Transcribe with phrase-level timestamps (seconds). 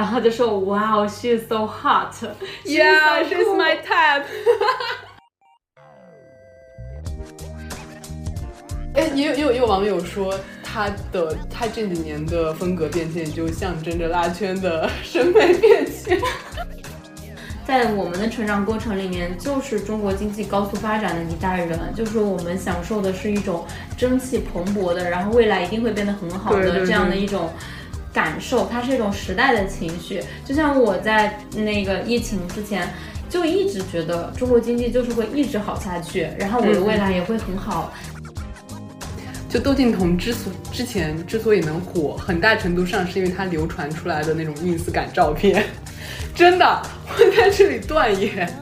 [0.00, 2.14] 然后就说 Wow she's so hot
[2.64, 4.24] Yeah, she's my type。
[8.94, 10.34] 哎，也有也有也有网友说，
[10.64, 16.18] 他的他这几年的风格变迁，就象征着拉圈的审美变迁。
[17.68, 23.66] 在我们的成长过程里面，就是中国经济高速发展的一代人，就是我们享受的是一种
[23.98, 27.52] 蒸汽蓬勃的，然后未来一定会变得很好的这样的一种
[28.12, 30.22] 感受，它是一种时代的情绪。
[30.44, 32.88] 就像我在那个疫情之前。
[33.30, 37.94] 就一直觉得中国经济就是会一直好下去，然后我的未来也会很好。
[39.48, 45.64] 就窦靖童之所之前之所以能火，很大程度上是因为他流传出来的那种 ins 感照片，
[46.34, 48.52] 真的，我在这里断言。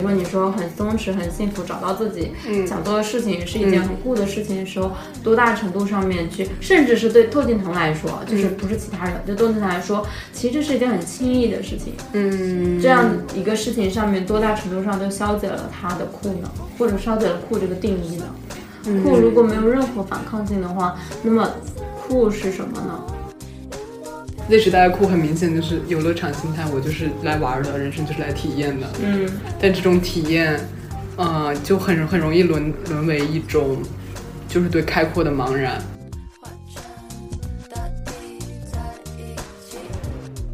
[0.00, 11.92] 如果你说很松弛、很幸福，找到自己嗯想做的事情是一件很酷的事情的时候，多大程度上面去，甚至是对窦靖童来说，就是不是其他人，就窦靖童来说，其实这是一件很轻易的事情。
[12.12, 16.50] 嗯，这样一个事情上面，多大程度上都消解了他的酷呢？
[16.78, 18.24] 或者消解了酷这个定义呢？
[19.04, 21.46] 酷如果没有任何反抗性的话，那么
[22.08, 23.04] 酷是什么呢？
[24.50, 28.86] Z 时代的酷很明显就是游乐场心态，我就是来玩的，人生就是来体验的。
[29.00, 30.58] 嗯，但这种体验，
[31.14, 33.80] 呃，就很很容易沦沦为一种，
[34.48, 35.80] 就是对开阔的茫然。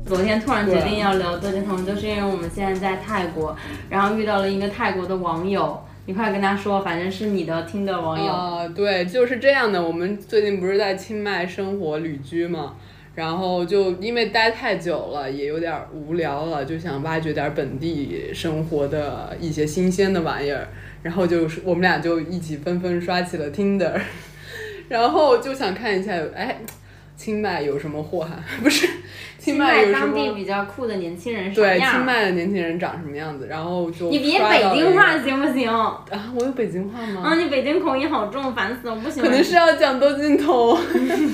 [0.04, 3.56] 昨天突然决定要聊窦靖童，就是因为我们现在在泰国，
[3.88, 8.30] 然后遇到了一个泰国的网友，你快跟他说，反正是你的听的网友。
[8.30, 9.82] 啊、对，就是这样的。
[9.82, 12.74] 我们最近不是在清迈生活旅居嘛，
[13.16, 20.68] 然后就因为待太久了，也有点无聊了，就想挖掘点本地生活的一些新鲜的玩意儿。
[21.02, 23.98] 然后就是我们俩就一起纷纷刷起了 Tinder，
[24.88, 26.60] 然后就想看一下，哎，
[27.16, 28.36] 清迈有什么祸害？
[28.62, 28.86] 不是，
[29.38, 30.34] 清清迈有什当地么？
[30.34, 31.92] 比较酷的年轻人啥对，样？
[31.92, 33.46] 清迈的年轻人长什么样子？
[33.48, 35.68] 然后就你别北京话行不行？
[35.70, 37.22] 啊，啊，我有北京话吗？
[37.24, 39.28] 啊你北京口音好重，烦死了，我不喜欢。
[39.30, 40.76] 可能是要讲窦靖童，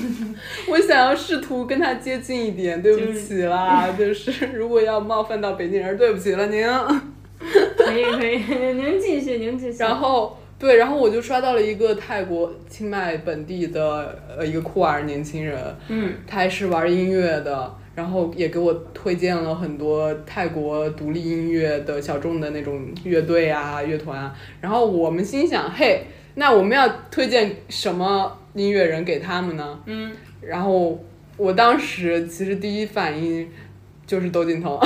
[0.69, 6.65] 我想要试图跟他接近一点，对不起啦， 就是如果要冒犯到北京人，对不起了您。
[7.77, 8.37] 可以可以，
[8.73, 9.77] 您继续您继续。
[9.79, 24.33] 然后对，然后我就刷到了一个泰国清迈本地的呃一个酷儿年轻人，嗯，他还是玩音乐的，然后也给我推荐了很多泰国独立音乐的小众的那种乐队啊、乐团啊。
[24.61, 29.77] 然后我们心想，嘿，那我们要推荐什么音乐人给他们呢？
[29.85, 30.97] 嗯，然后
[31.35, 33.51] 我当时其实第一反应
[34.07, 34.79] 就是窦靖童，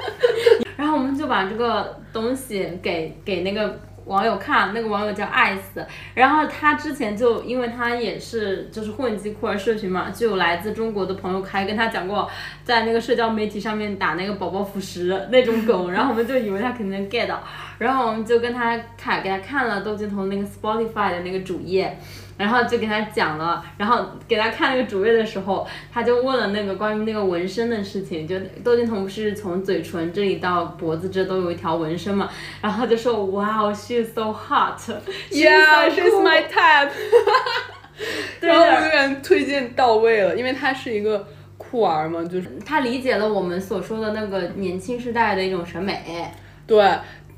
[0.78, 3.78] 然后我们就把这个东西给给那个
[4.10, 12.28] 网友看，那个网友叫艾斯，然后他之前就因为他也是就是混迹酷儿社群嘛，就有来自中国的朋友还跟他讲过，
[12.64, 17.40] 在那个社交媒体上面打那个宝宝辅食那种梗，然后我们就以为他肯定能 get 到，
[17.78, 21.96] 然后我们就跟他看给他看了窦靖童那个 Spotify 的那个主页。
[22.40, 28.34] 然后就给他讲了，然后给他看那个主页的时候，他就问了那个关于那个纹身的事情，就
[28.64, 32.30] 窦靖童不是从嘴唇这里到脖子这都有一条纹身嘛，
[32.62, 36.90] 然后他就说哇，she's so hot，Yeah, she's my type。
[38.40, 46.32] 对 然后我的有点推荐到位了，因为他是一个酷儿嘛，就是他理解了我们所说的那个年轻时代的一种审美。
[46.66, 46.90] 对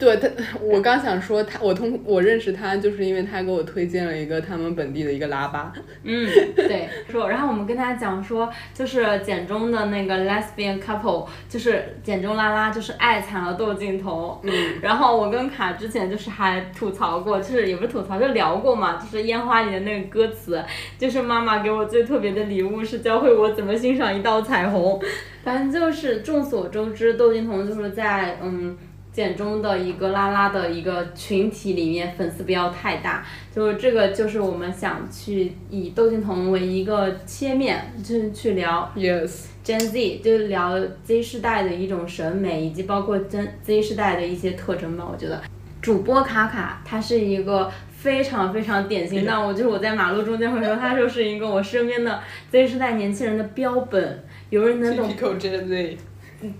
[0.02, 0.28] 对，他
[0.60, 5.72] 我刚想说他，我通我认识他，就是因为他给我推荐了一个他们本地的一个喇叭。
[6.02, 14.40] 嗯，对，说，然后我们跟他讲说，就是简中的那个 lesbian couple，就是简中拉拉，就是爱惨了窦靖童。
[14.42, 14.52] 嗯，
[14.82, 20.60] 然后我跟卡之前就是还吐槽过，就是也不是吐槽，就聊过嘛，就是烟花里的那个歌词，
[20.98, 25.00] 就是妈妈给我最特别的礼物是教会我怎么欣赏一道彩虹。
[25.44, 28.76] 反正就是众所周知，窦靖童就是在嗯。
[29.12, 33.24] 简中的一个拉拉的一个群体里面，粉丝不要太大，
[33.54, 45.06] 就是这个，就是我们想去以窦靖童为一个切面，就是去聊 Yes，Gen Z，就是聊 Z 世代的一种审美，以及包括 Gen Z 世代的一些特征吧。
[45.12, 45.42] 我觉得
[45.82, 52.18] 主播卡卡他是一个非常非常典型的，我就是我在马路中间会说，他就是一个我身边的
[52.50, 54.24] Z 世代年轻人的标本。
[54.48, 55.08] 有人能懂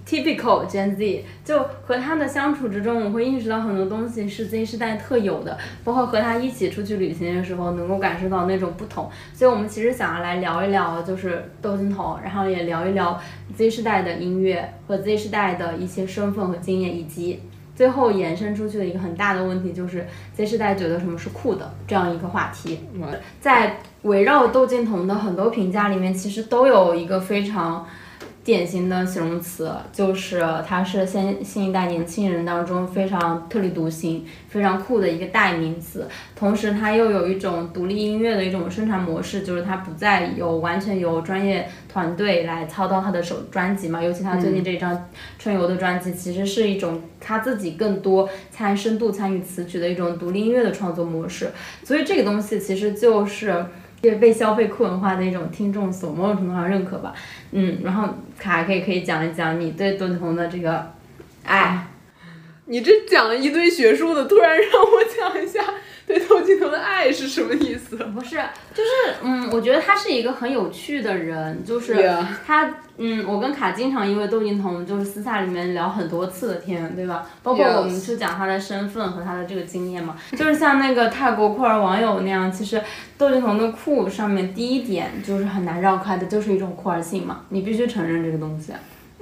[0.07, 1.25] typical Gen Z。
[1.45, 9.11] 就和他的相处之中，我会意识到很多东西是 Z 世代特有的，包括和他一起出去旅行的时候，能够感受到那种不同。
[9.35, 13.21] 所以我们其实想要来聊一聊，就是窦靖童，然后也聊一聊
[13.57, 17.41] Z 世代的音乐和 Z 世代的一些身份和经验，以及
[17.75, 22.81] 最后延伸出去的一个很大的问题，就是 Z 世代觉得什么是酷的这样一个话题。
[23.01, 23.09] 哇
[23.41, 27.87] 在围绕窦靖童的很多评价里面，其实都有一个非常
[28.45, 36.09] 典型的形容词，就是他是现新一代年轻人当中非常特立独行、非常酷的一个代名词。
[36.35, 44.03] 同时，他又有一种独立音乐的一种生产模式，就是他不再有完全由专业团队来操刀他的首专辑嘛。
[44.03, 44.93] 尤其他最近这张
[45.39, 51.49] 《春游》的专辑，其实是一种他自己更多参深度参与词曲的一种独立音乐的创作模式。
[51.85, 53.65] 所以这个东西其实就是。
[54.03, 57.15] 对被消费酷文化的一种听众所某种程度上认可吧，
[57.53, 60.93] 嗯，然后卡可以可以讲一讲你对窦靖童的这个
[61.45, 61.87] 爱。
[62.67, 65.61] 你这讲了一堆学术的，突然让我讲一下
[66.13, 67.97] 对窦靖童的爱是什么意思？
[67.97, 68.37] 不是，
[68.75, 71.95] 就是嗯，我觉得他是一个很有趣的人，就是
[72.47, 77.27] 他，嗯，我跟卡经常因为窦靖童就是私下里面聊很多次的天，对吧？
[77.43, 82.83] 包括我们去讲他的身份和他的这个经验嘛，就是像那个泰国酷儿网友那样，其实
[83.17, 88.73] 窦靖童的酷上面第一点就是很难绕开的，就是一种酷儿性嘛，你必须承认这个东西。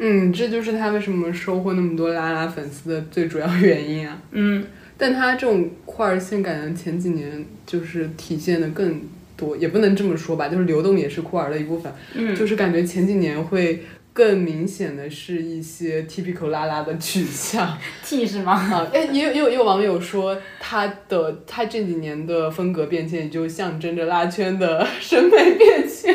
[0.02, 4.16] 嗯，这就是他为什么收获那么多拉拉粉丝的最主要原因啊。
[4.30, 4.64] 嗯，
[5.00, 9.00] 但他这种酷儿性感觉前几年就是体现的更
[9.36, 11.90] 多，也不能这么说吧，就是流动也是酷儿的一部分。
[12.14, 13.82] 嗯，就是感觉前几年会
[14.12, 17.78] 更明显的是一些 typical 拉拉的取向。
[18.04, 18.52] T 是吗？
[18.52, 26.14] 啊，哎，也有也有也有网友说他的他这几年的风格变迁，就象征着拉圈的审美变迁。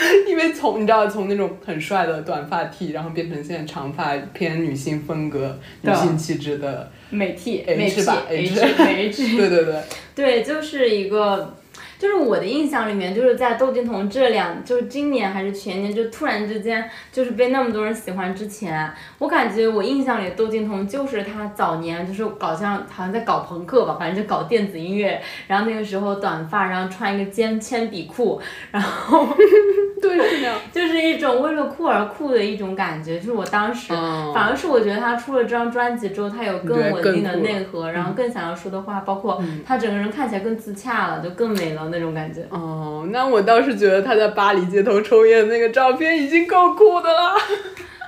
[0.28, 9.74] 因为从你知道，从那种很帅的短发 T，然后变成现在长发偏女性风格、女性气质的美 T，美 H 吧，H，美 H，对对对，
[10.14, 11.56] 对，就是一个。
[12.00, 29.28] 就是我的印象里面，就是在窦靖童这两，就是今年还是前年，就突然之间就是被那么多人喜欢之前，我感觉我印象里窦靖童就是他早年就是搞像好像在搞朋克吧，反正就搞电子音乐，然后那个时候短发，然后穿一个尖铅笔裤，然后
[30.00, 33.18] 对是的，就是一种为了酷而酷的一种感觉。
[33.18, 33.92] 就是我当时，
[34.32, 41.89] 反而是我觉得他出了这张专辑之后，他有更稳定的内核，然后更想要说的话，包括他整个人看起来更自洽了，就更美了。
[41.90, 47.34] 那种感觉哦，那我倒是觉得他在巴黎街头抽烟的那个照片已经够酷的了。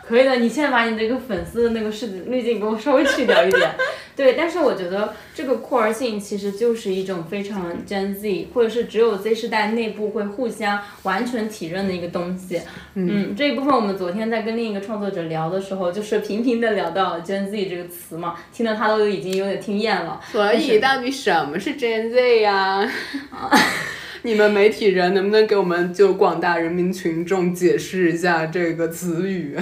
[0.07, 3.71] 可以的，你现在把你那个粉丝的那个视滤镜给我稍微去掉一点。
[4.15, 12.61] 对，但是我觉得这个酷儿性其实就是一种非常 Gen Z，或者是只有 Z 世代内部会互相完全体认的一个东西。
[12.95, 20.21] 嗯，这一部分我们昨天在跟另一个创作者聊的时候，就是频频的聊到 Gen Z 这个词嘛，听得他都已经有点听厌了。
[20.31, 22.91] 所以到底什么是 Gen Z 呀？
[24.25, 29.59] 你们媒体人能不能给我们就广大人民群众解释一下这个词语？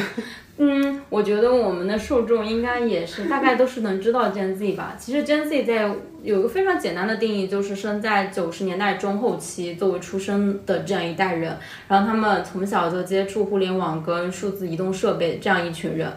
[0.62, 4.94] 嗯，我觉得我们的受众应该也是大概都是能知道 Gen Z 吧。
[5.00, 5.90] 其实 Gen Z 在
[6.22, 11.56] 有一个非常简单的定义，就是生在九十年代中后期作为出生的这样一代人，
[11.88, 16.12] 然后他们从小就接触互联网跟数字移动设备这样一群人。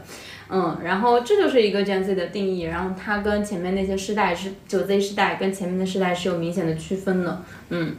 [0.49, 7.41] 嗯，然后这就是一个 Gen Z 的定义，然后它跟前面那些世代是九 Z 世代跟前面的世代是有明显的区分的。
[7.69, 7.95] 嗯，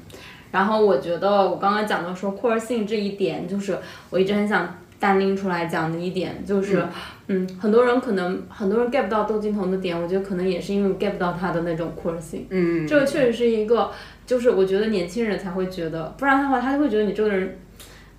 [0.52, 3.78] 然后我觉得我刚刚讲到说酷儿性这一点，就是
[4.10, 4.78] 我一直很想。
[5.04, 6.82] 单拎出来讲的一点就是，
[7.26, 12.46] 嗯，很多人可能很多人 get 不到窦靖童的点，我觉得可能也是因为 get 不到他的那种酷儿性。
[12.48, 13.90] 嗯，这个确实是一个，
[14.24, 17.58] 就是我觉得年轻人才会觉得，不然的话他就会觉得你这个人，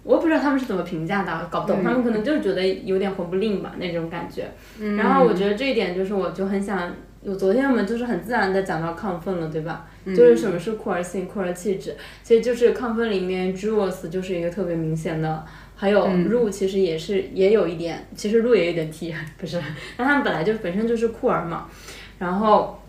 [0.04, 4.52] 我也不知道他们是怎么评价的，搞不懂，他们可能就是觉得有点混不吝吧那种感觉。
[4.80, 9.88] 嗯，然后我觉得这一点就是，我就很想，我昨天我们就是很自然的讲到亢奋了，对吧？
[10.06, 15.44] 就是什么是酷儿性、酷儿气质，其实就是亢奋里面 Jules 就是一个特别明显的。
[15.76, 19.62] 还有入其实也是也有一点，其实入也有点 T，不是，
[19.98, 21.68] 那他们本来就本身就是酷儿嘛，
[22.18, 22.80] 然后，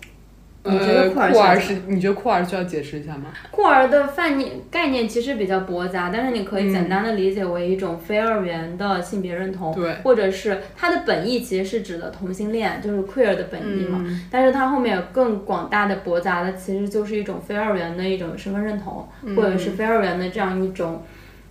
[0.62, 1.74] 你觉得酷儿是？
[1.88, 3.24] 你觉得酷儿需要解释一下吗？
[3.50, 21.02] 酷儿的概念概念其实比较驳杂，但是你可以简单的理解为一种非二元的性别认同，对，或者是它的本意其实是指的同性恋，就是 queer 的本意嘛，但是它后面有更广大的驳杂的，其实就是一种非二元的一种身份认同，或者是非二元的这样一种。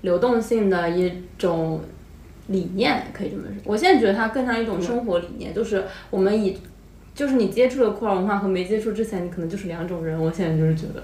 [0.05, 1.81] 流动性的一种
[2.47, 3.53] 理念，可以这么说。
[3.65, 6.55] 我现在觉得它更像一种生活理念，就是我们以，
[7.15, 10.17] 就是你接触了酷儿文化和没接触之前，你可能就是两种人。
[10.17, 11.03] 我现在就是觉得，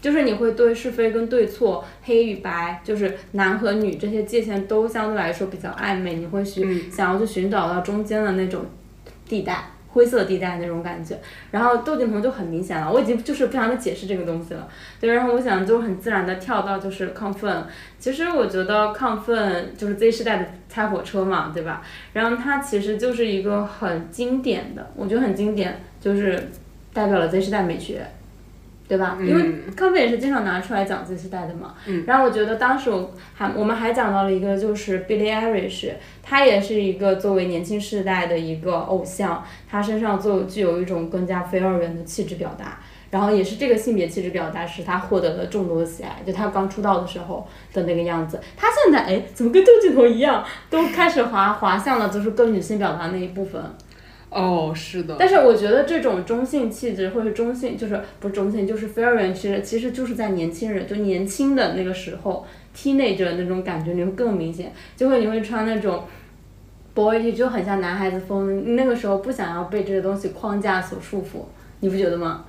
[0.00, 8.64] 就是你会对是非跟对错、黑与白，就是男和女这些界限都相对来说比较暧昧，你会寻想要去寻找到中间的那种
[9.28, 9.70] 地带。
[9.96, 11.18] 灰色地带那种感觉，
[11.50, 14.68] 然后窦靖童就很明显了，我已经就是不想再解释这个东西了，
[15.00, 17.64] 对，然后我想就很自然的跳到就是亢奋，
[17.98, 21.80] 其实我觉得亢奋就是 Z 世代的猜火车嘛，对吧？
[22.12, 26.50] 然后它其实就是一个很经典的，我觉得很经典，就是
[26.92, 28.06] 代表了 Z 世代美学，
[28.88, 29.16] 对吧？
[29.20, 31.74] 因为康菲也是经常拿出来讲 Z 世代的嘛。
[31.86, 32.04] 嗯。
[32.06, 42.78] 然后我觉得当时我还我们还讲到了一个，就是 Billie Eilish，她也是一个作为年轻世代的一个偶像，她身上就具有一种更加非二元的气质表达。
[43.08, 48.38] 然后也是这个性别气质表达使她获得了众多的喜爱，就她刚出道的时候的那个样子。
[48.56, 53.62] 她现在哎，怎么跟窦靖童一样，都开始滑滑向了就是更女性表达那一部分。
[54.28, 55.16] 哦，是的。
[55.18, 62.44] 但是我觉得这种中性气质，或者中性，就是不是中性，就是非二元气质，其实就是在年轻人就年轻的那个时候
[62.76, 66.02] ，teenager 那种感觉你会更明显，就会你会穿那种
[66.92, 68.74] boy 就很像男孩子风。
[68.74, 71.44] 那个时候不想要被这些东西框架所束缚，
[71.80, 72.44] 你不觉得吗？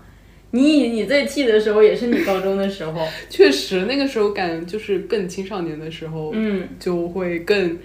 [0.52, 3.08] 你你最 T 的时候也是你高中的时候。
[3.30, 7.78] 确实，那个时候感就是更青少年的时候，嗯，就会更。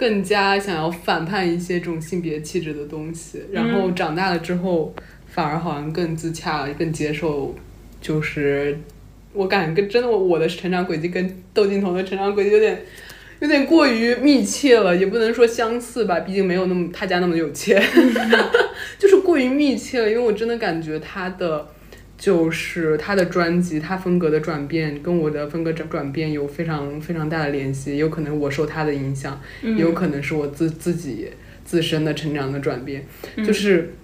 [0.00, 4.94] 更加想要反叛一些这种性别气质的东西，然后长大了之后，
[5.26, 7.54] 反而好像更自洽，更接受。
[8.00, 8.78] 就是
[9.34, 12.80] 我感觉跟真的我的成长轨迹跟窦靖童的成长轨迹有点
[13.40, 17.78] 有点过于密切了，也不能说相似吧，毕竟没有那么他家那么有钱，
[18.98, 20.08] 就是过于密切了。
[20.08, 21.68] 因为我真的感觉他的。
[22.20, 31.30] 就是他的专辑，他风格的转变跟我的风格转转变有非常非常大的联系，有可能我受他的影响，也有可能是我自自己
[31.64, 33.06] 自身的成长的转变。
[33.38, 33.94] 就是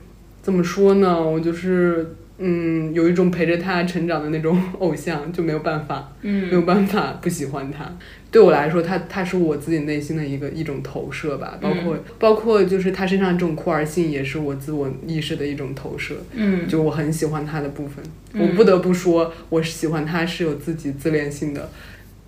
[0.40, 1.22] 怎么说呢？
[1.22, 7.90] 我就是嗯，有一种陪着他成长的那种偶像，就没有办法，没有办法不喜欢他。
[8.30, 16.16] 对我来说，他他是我自己内心的一个一种投射吧，包括包括就是他身上这种酷儿性，也是我自我意识的一种投射。
[16.34, 21.70] 嗯，就我很喜欢他的部分，我不得不说，我喜欢他是有自己自恋性的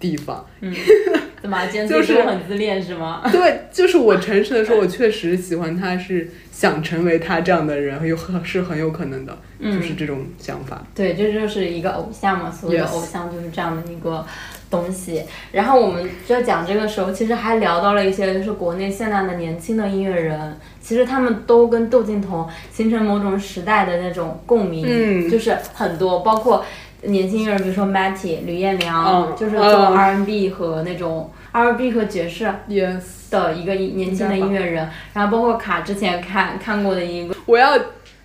[0.00, 0.46] 地方。
[0.62, 0.74] 嗯，
[1.40, 1.66] 怎么？
[1.66, 3.22] 就是很自恋是吗？
[3.30, 10.84] 对， 就是我诚实的说，我确实喜欢他，是想成为他这样的人，有很是很有可能的，就是这种想法。
[10.94, 14.24] 对，这就是一个偶像嘛，所有的偶像就是这样的一个。
[14.70, 26.62] 东西，然后我们在讲这个时候，其实还聊到了一些，就是国内现在的年轻的音乐人，其实他们都跟窦靖童形成某种时代的那种共鸣，嗯，就是很多，包括
[27.02, 37.78] 年轻乐人，比如说 Matty 吕彦良，就是做 R&B 和那种 R&B 和爵士，yes 的一个年轻的音乐人，然后包括卡之前看看过的一个，我要。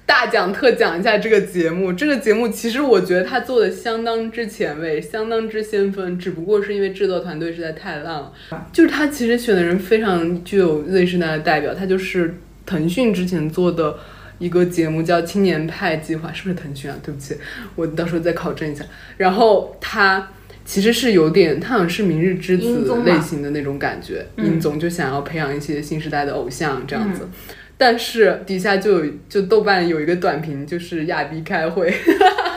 [0.05, 8.33] 大讲特讲一下这个节目，这个节目其实我觉得他做的相当之前卫，相当之先锋，只不过是因为制作团队实在太烂了。
[8.73, 13.95] 就是他其实选的人非常具有 Z 时代的代表，他就是腾讯之前做的
[14.43, 16.97] 一个节目叫《青年派计划》，是不是腾讯啊？
[17.01, 17.38] 对不起，
[17.75, 18.83] 我到时候再考证一下。
[19.15, 20.27] 然后他
[20.65, 27.29] 其实是有点，他好像是明日之子类型的那种感觉，尹总就想要培养一些新时代的偶像这样子。
[27.77, 31.93] 但是底下就有就豆瓣有一个短评，就是亚逼开会，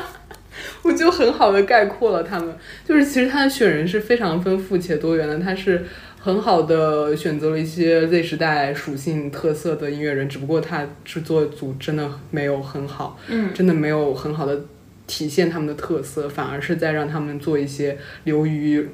[0.83, 2.53] 我就很好的概括了他们。
[2.85, 5.85] 就是其实他的选人是非常丰富且多元的，他是
[6.27, 14.61] 很好的选择了一些 Z 时代属性特色的音乐人，只不过他制作组真的没有很好，嗯，真的没有很好的
[15.07, 18.89] 体现他们的特色，反而是在让他们做一些流于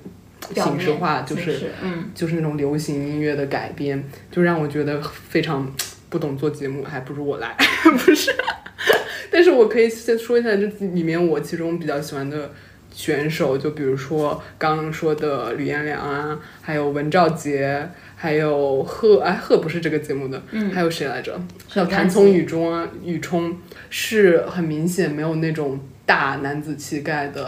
[0.55, 5.73] 形式化，就是嗯，就是那种流行音乐的改编，就让我觉得非常。
[6.11, 7.57] 不懂做节目，还不如我来，
[8.05, 8.31] 不是？
[9.33, 12.53] 但是我可以先说一下这里面我其中比较喜欢的
[12.93, 21.41] 选手，就比如说刚刚说的吕彦良啊，还有文兆杰，还有贺，哎，贺不是这个节目的，嗯，还有谁来着？
[21.69, 23.57] 叫谭聪、雨中啊，雨冲
[23.91, 27.43] 是很明显没有那种大男子气概的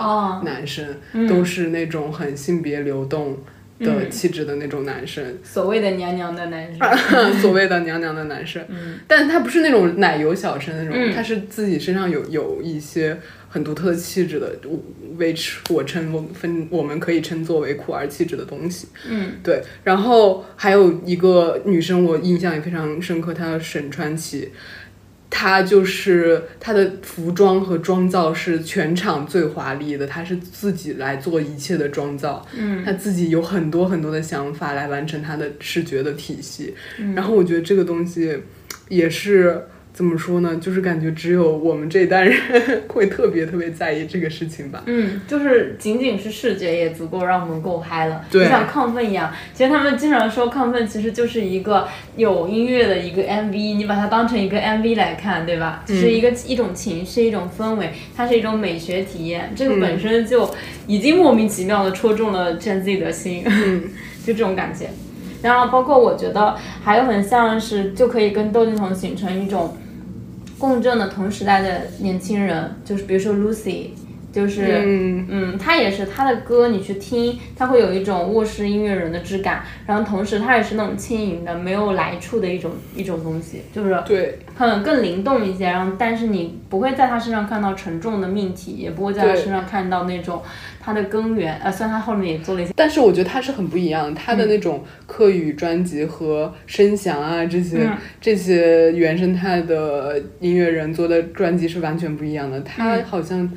[0.44, 0.86] 男生，
[1.28, 3.38] 都是那种很性别流动。
[3.80, 13.18] 的气质的那种男生，所谓的娘娘的男生， 所谓的娘娘的男生，嗯，但他不是那种奶油小生那种，他是自己身上有有一些
[13.54, 14.52] 很独特的气质的
[15.16, 24.50] ，which 我称我分我们可以称作为酷儿气质的东西，嗯，对，然后还有一个女生，我印象也非常深刻，她叫沈川琪。
[25.30, 36.74] 她就是她的服装和妆造是全场最华丽的，她是自己来做一切的妆造，嗯，她自己有很多很多的想法来完成她的视觉的体系，
[37.14, 38.36] 然后我觉得这个东西
[38.88, 39.68] 也是。
[39.94, 40.56] 怎么说呢？
[40.60, 42.36] 就是感觉只有我们这一代人
[42.88, 44.82] 会特别特别在意这个事情吧。
[44.86, 49.32] 嗯，就是仅仅是视觉也足够让我们够嗨了，就像亢奋一样。
[49.52, 51.86] 其实他们经常说亢奋其实就是一个
[52.16, 55.84] 有音乐的一个 MV，你把它当成一个 MV 来看，对吧？
[55.86, 59.52] 就是一个一种情绪，一种氛围，它是一种美学体验。
[59.54, 60.50] 这个本身就
[60.88, 63.44] 已经莫名其妙的戳中了 Gen Z 的心，
[64.26, 64.90] 就这种感觉。
[65.40, 69.76] 然后包括我觉得还有很像是就可以跟窦靖童形成一种。
[70.64, 73.88] 共振的同时代的年轻人，就是比如说 Lucy，
[74.34, 85.66] 就是嗯嗯，他也是他的歌，你去听，他会有一种卧室音乐人的质感，然后同时他也是那种轻盈的、没有来处的一种一种东西，就是对很更灵动一些。
[85.66, 90.42] 然后，但是你不会在他身上看到沉重的命题，也不会在他身上看到那种
[90.80, 91.56] 他的根源。
[91.62, 102.60] 呃，虽然他后面也做了一些，但是我觉得他是很不一样的，他的那种客语专辑和声响啊这些、嗯这些原生态的音乐人做的专辑是完全不一样的。
[102.62, 103.48] 他嗯好像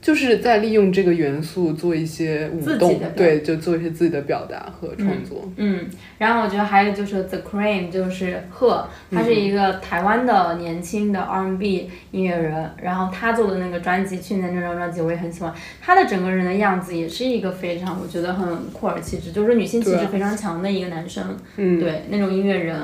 [0.00, 5.46] 就是在利用这个元素做一些舞动对，就做一些自己的表达和创作。
[5.56, 5.84] 嗯，
[6.16, 15.52] 然后我觉得还有就是 The Cream，就是贺，他是一个台湾的年轻的 R&B 音乐人，然后他做的那个专辑，去年那张专辑我也很喜欢，
[15.82, 22.80] 他的整个人的样子也是一个非常我觉得很酷儿气质，就是女性气质非常强的一个男生，嗯，对那种音乐人，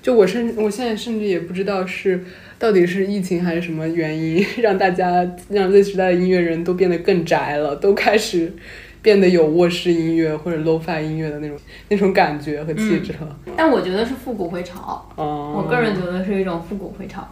[0.00, 2.24] 就我甚我现在甚至也不知道是
[2.60, 8.52] 到底是疫情还是什么原因， 让大家让 Z 时代的音乐人都变得更宅了，都开始
[9.00, 11.56] 变得有卧室音乐或者 lo-fi 音乐的那种
[11.88, 13.36] 那种感觉和气质了。
[13.56, 17.26] 但我觉得是复古回潮，哦、我个人觉得是一种复古回潮。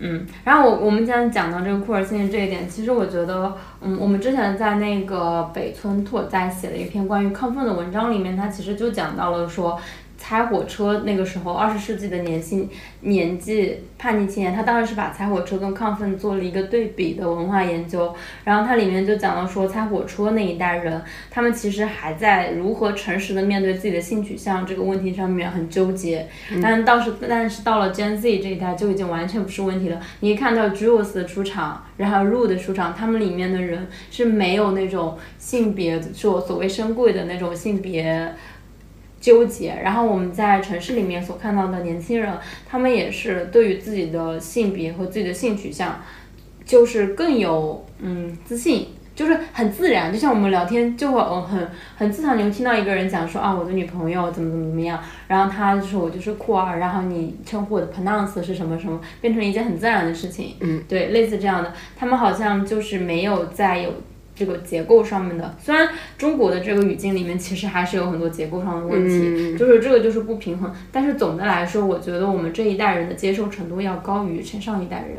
[0.00, 9.76] 嗯，然后我我们既然讲到这个库尔信这一点，其实我觉得，嗯，我们之前在那个北村拓哉写了一篇关于亢奋的文章里面，他其实就讲到了说，
[10.28, 12.68] 踩火车那个时候二十世纪的年轻
[13.00, 26.28] 年纪叛逆青年，他当时是把拆火车跟亢奋做了一个对比的文化研究，然后它里面就讲到说，拆火车那一代人，他们其实还在如何诚实的面对自己的性取向这个问题上面很纠结，
[26.62, 29.98] 但倒是但是到了 Gen Z 这一代就已经完全不是问题了。
[30.20, 38.30] 你一看到 Jules 的出场，然后 Ru 的出场，他们里面的人是没有那种性别就所谓深贵的那种性别。
[39.20, 42.32] 纠结，然后我们在城市里面所看到的年轻人，
[42.68, 46.00] 他们也是对于自己的性别和自己的性取向，
[46.64, 63.92] 就是更有嗯自信，就是很自然，就像我们聊天就会嗯很很自然，你会听到一个人讲说啊我的女朋友怎么怎么怎么样，然后他就说我就是酷儿，然后你称呼我的 pronounce 是什么什么，变成一件很自然的事情，嗯，对，类似这样的，他们好像就是没有在有。
[64.38, 70.72] 这个结构上面的，虽然中国的这个语境里面其实还是有很多结构上的问题，嗯就是这个就是不平衡。
[70.92, 75.16] 但是总的来说，我觉得我们这一代人的接受程度要高于前上一代人。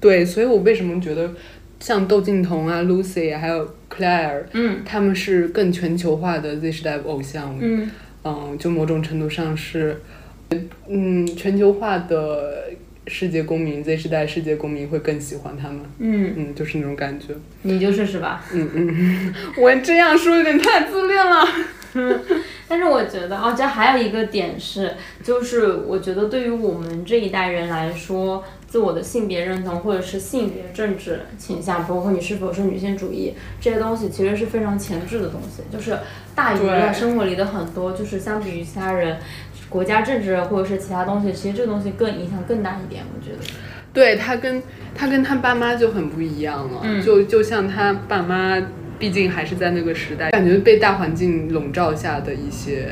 [0.00, 1.30] 对，所以我为什么觉得
[1.78, 7.56] 像窦靖童啊、Lucy 啊还有 Claire，嗯他们是更全球化的 Z 时代偶像。
[7.60, 7.88] 嗯
[8.24, 10.00] 嗯，就某种程度上是，
[10.88, 12.64] 嗯，全球化的
[13.06, 15.80] 世界公民，Z 时代世界公民会更喜欢他们。
[15.98, 17.28] 嗯，嗯，就是那种感觉。
[17.62, 18.44] 你就是是吧？
[18.52, 21.46] 嗯嗯， 我这样说有点太自恋了。
[22.68, 35.96] 但是我觉得哦，这还有一个点是，就是我觉得对于我们这一代人来说，自我的性别认同或者是性别政治倾向，包括你是否是女性主义这些东西，其实是非常前置的东西，就是
[36.34, 39.16] 大于了生活里的很多，就是相比于其他人。
[39.68, 43.38] 国家政治或者是其他东西，其实这东西更影响更大一点，我觉得。
[43.92, 44.62] 对他跟
[44.94, 48.60] 他跟他爸妈就很不一样了，嗯就就像他爸妈，
[48.98, 52.88] 毕竟还是在那个时代，感觉被大环境笼罩下的一些，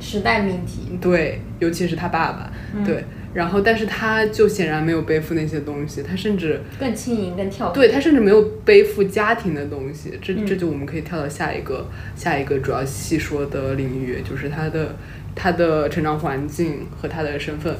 [0.00, 7.74] 时代命题，对，尤其是他爸爸，嗯对，然后但是他就显然没有背负那些东西，他甚至更轻盈、更跳脱。
[7.74, 11.86] 对他甚至没有背负家庭的东西，这嗯这就我们可以跳到下一个
[12.16, 14.96] 下一个主要细说的领域，就是他的
[15.38, 17.72] 他的成长环境和他的身份。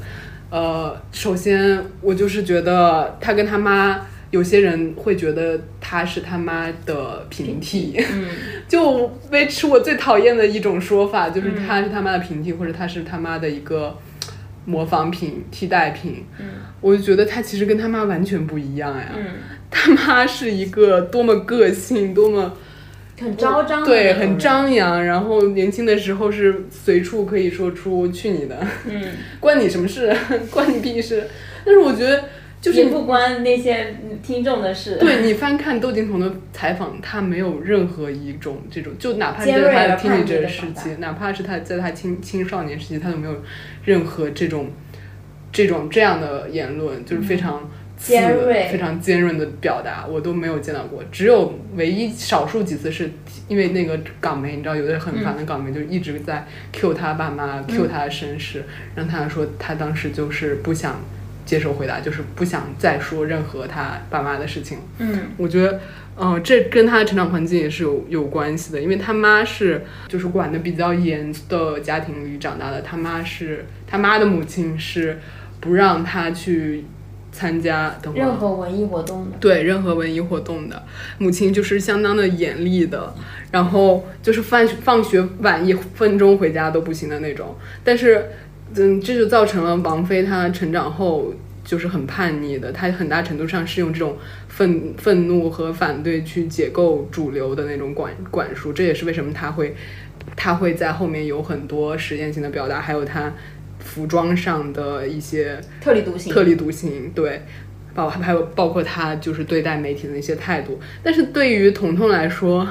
[0.50, 8.26] 呃，首先我就是觉得他跟他妈，有些人会觉得他是他妈的平替，嗯
[8.68, 13.94] 就维持我最讨厌的一种说法，就是嗯他是他妈的平替，或者他是他妈的一个
[14.64, 16.24] 模仿品、替代品。
[16.38, 16.46] 嗯
[16.80, 19.06] 我就觉得他其实跟他妈完全不一样呀。
[19.16, 19.24] 嗯，
[19.68, 22.56] 他妈是一个多么个性，多么
[23.20, 24.38] 很招张的对，很。
[24.38, 28.56] 张扬，然后年轻的时候是随处可以说出“去你的
[28.88, 29.02] 嗯，”，
[29.40, 30.14] 关你什么事？
[30.50, 31.26] 关你屁事！
[31.64, 32.24] 但是我觉得，
[32.60, 34.96] 就是也不关那些听众的事。
[34.98, 43.42] 对你翻看窦靖童的采访，他没有任何一种这种，就哪怕在他的叛逆的 teenager 时期，哪怕是他在他青青少年时期，他都没有
[43.84, 44.70] 任何这种
[45.52, 51.02] 这种这样的言论，就是非常刺尖锐非常尖锐的表达，我都没有见到过。
[51.12, 53.10] 只有唯一少数几次是
[53.48, 61.00] 因为那个港媒，你知道有的很烦的港媒，就一直在 Q 他爸妈、Q 他的身世，让他说他当时就是不想
[61.44, 64.78] 接受回答，就是不想再说任何他爸妈的事情。
[64.98, 65.80] 嗯我觉得，
[66.20, 75.18] 嗯、这跟他的成长环境也是有有关系的，因为他妈是就是管的比较严的家庭里长大的，他妈是他妈的母亲是
[75.60, 76.84] 不让他去
[77.38, 79.36] 参加等任何文艺活动的。
[79.38, 80.82] 对任何文艺活动的，
[81.18, 83.14] 母亲就是相当的严厉的，
[83.52, 87.54] 然后就是放放学晚一分钟回家都不行的那种。
[87.84, 88.28] 但是，
[88.74, 91.32] 嗯，这就造成了王菲她成长后
[91.64, 94.16] 就是很叛逆的，她很大程度上是用这种
[94.48, 98.72] 愤愤怒和反对去解构主流的那种管管束。
[98.72, 99.76] 这也是为什么她会
[100.34, 103.32] 她会在后面有很多实验性的表达，还有她
[103.78, 106.32] 服装上的一些特立独行。
[106.32, 107.42] 特立独行，对，
[107.94, 110.78] 包还有包括他就是对待媒体的一些态度。
[111.02, 112.66] 但是对于彤彤来说，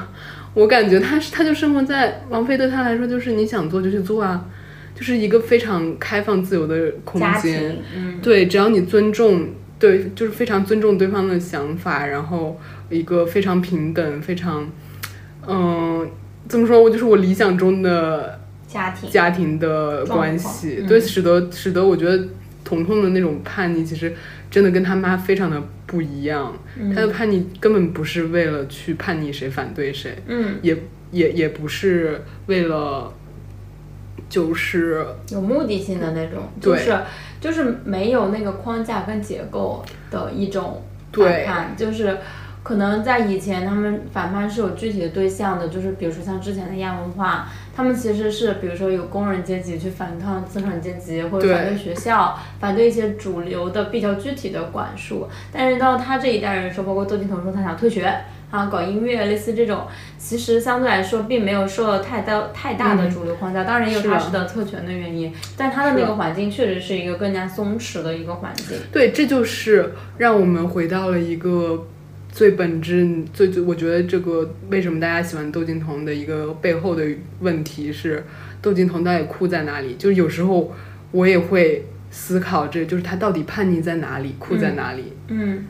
[0.53, 4.45] 我感觉他是他就生活在王菲对他来说就是你想做就去做啊，
[4.95, 7.77] 就是一个非常开放自由的空间。
[7.95, 14.67] 嗯，对，只要你尊重，对，就是非常尊重对方的想法，然后一个非常平等、非常，
[15.47, 16.09] 嗯、
[16.47, 16.81] 怎么说？
[16.81, 19.09] 我就是我理想中的家庭。
[19.09, 22.27] 家庭的关系，对，使得使得我觉得
[22.63, 24.13] 彤彤的那种叛逆，其实
[24.51, 26.53] 真的跟他妈非常的不一样。
[26.77, 30.77] 嗯他的叛逆根本不是为了去叛逆谁、反对谁，嗯，也
[31.11, 33.13] 也也不是为了，
[34.29, 36.93] 就是有目的性的那种，就是
[37.39, 42.17] 就是没有那个框架跟结构的一种对反叛，就是
[42.67, 58.13] 可能在以前他们反叛是有具体的对象的，就是比如说像之前的亚文化，他们其实是比如说有工人阶级去反抗资产阶级，或者反对学校，反对一些主流的比较具体的管束，但是到他这一代人说，包括窦靖童说他想退学。
[58.49, 59.81] 啊，搞音乐类似这种，
[60.17, 68.77] 其实相对来说并没有受到太大太大的主流框架，当然也有他是的特权的原因，但他的那个环境确实是一个更加松弛的一个环境。
[68.89, 71.87] 对，这就是让我们回到了一个
[72.37, 77.03] 最本质、最最，我觉得这个为什么大家喜欢窦靖童的一个背后的
[77.39, 78.23] 问题是，
[78.61, 79.95] 窦靖童到底酷在哪里？
[79.95, 80.71] 就是有时候
[81.11, 85.13] 我也会思考这，就是他到底叛逆在哪里，酷在哪里？
[85.29, 85.65] 嗯，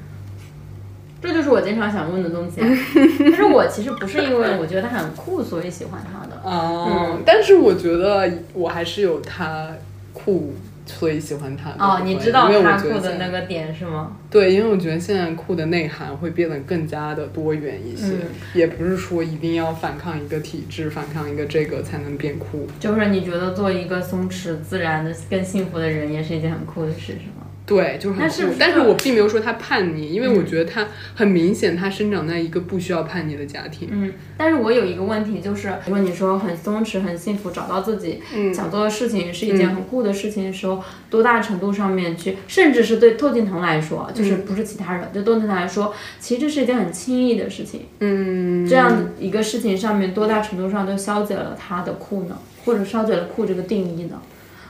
[1.21, 2.67] 这就是我经常想问的东西、啊。
[3.17, 9.71] 但是我其实不是因为我觉得他很酷所以喜欢他的，哦、但是我觉得我还是有他
[10.11, 10.53] 酷，
[10.87, 14.15] 所以喜欢他哦，你知道他酷的那个点是吗？
[14.31, 18.13] 对，因为我觉得现在酷的内涵会变得更加的多元一些，
[18.53, 22.67] 也不是说一定要反抗一个体制，反抗一个这个才能变酷。
[22.79, 27.46] 就是你觉得做一个松弛自然的、更幸福的人，也是一件很酷的事，是吗？
[27.67, 28.33] 对，就是很酷。
[28.33, 33.89] 是是但是我并没有说他叛逆，因为我觉得他很明显，他生长在一个不需要叛逆的家庭。
[33.91, 47.81] 嗯，但是我有一个问题，就是如果你说很松弛、很幸福，找到自己嗯想做的事情是一件很酷的事情的时候，多大程度上面去，甚至是对窦靖童来说，就是嗯不是其他人，对窦靖童来说，其实这是一件很轻易的事情。
[47.99, 52.37] 嗯，这样一个事情上面，多大程度上就消解了他的酷呢？
[52.63, 54.21] 或者消解了酷这个定义呢？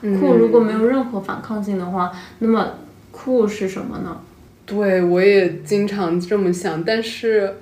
[0.02, 2.68] 嗯酷如果没有任何反抗性的话，那么
[3.17, 4.21] 酷是什么呢？
[4.67, 7.56] 对我也经常这么想，但是，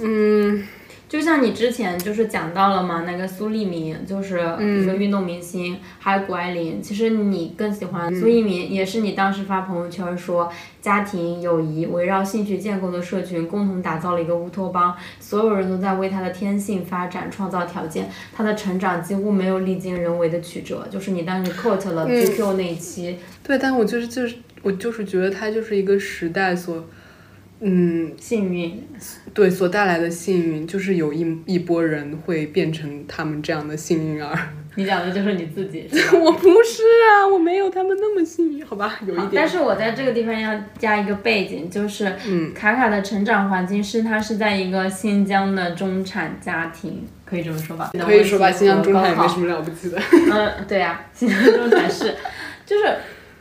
[0.00, 0.66] 嗯，
[1.08, 6.82] 就像你之前就是讲到了嘛，那个苏翊鸣就是一个运动明星，还有谷爱凌。
[6.82, 20.88] 其实你更喜欢苏翊鸣，也是你当时发朋友圈说，家庭、友谊围绕兴趣建构的社群，共同打造了一个乌托邦，所有人都在为他的天性发展创造条件，他的成长几乎没有历经人为的曲折。
[20.90, 24.36] 就是你当时 quote 了 GQ 那一期，对，但我就是就是
[24.66, 26.84] 我就是觉得他就是一个时代所，
[27.60, 28.82] 嗯，幸运，
[29.32, 34.36] 对所带来的幸运，就是有一一波人会变成他们这样的幸运儿。
[34.74, 35.88] 你讲的就是你自己。
[36.20, 39.30] 我不是啊，我没有他们那么幸运，好吧，有一点。
[39.36, 47.92] 但是我在这个地方要加一个背景，就是嗯卡卡的成长环境是他是在一个新疆的中产家庭，可以这么说吧？
[48.00, 49.28] 可以说吧，新疆中产也没。
[49.28, 49.98] 什么了不起的。
[50.32, 52.12] 嗯，对呀、新疆中产是，
[52.66, 52.96] 就是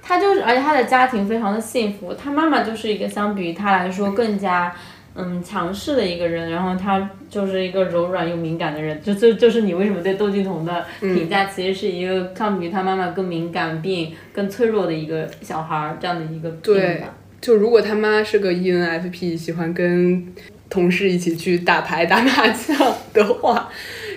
[0.06, 4.72] 他就是，而且他的家庭非常的幸福，他妈妈就是一个相比于他来说更加。
[5.18, 17.15] 嗯，强势的一个人，然后他就是一个柔软又敏感的人，就就就是你为什么对窦靖童的评价，其实是一个相比于他妈妈更敏感并更脆弱的一个小孩儿这样的一个对吧。
[17.39, 20.34] 就如果他妈是个 E ENFP，喜欢跟
[20.70, 22.78] 同事一起去打牌打麻将
[23.13, 23.70] 的话，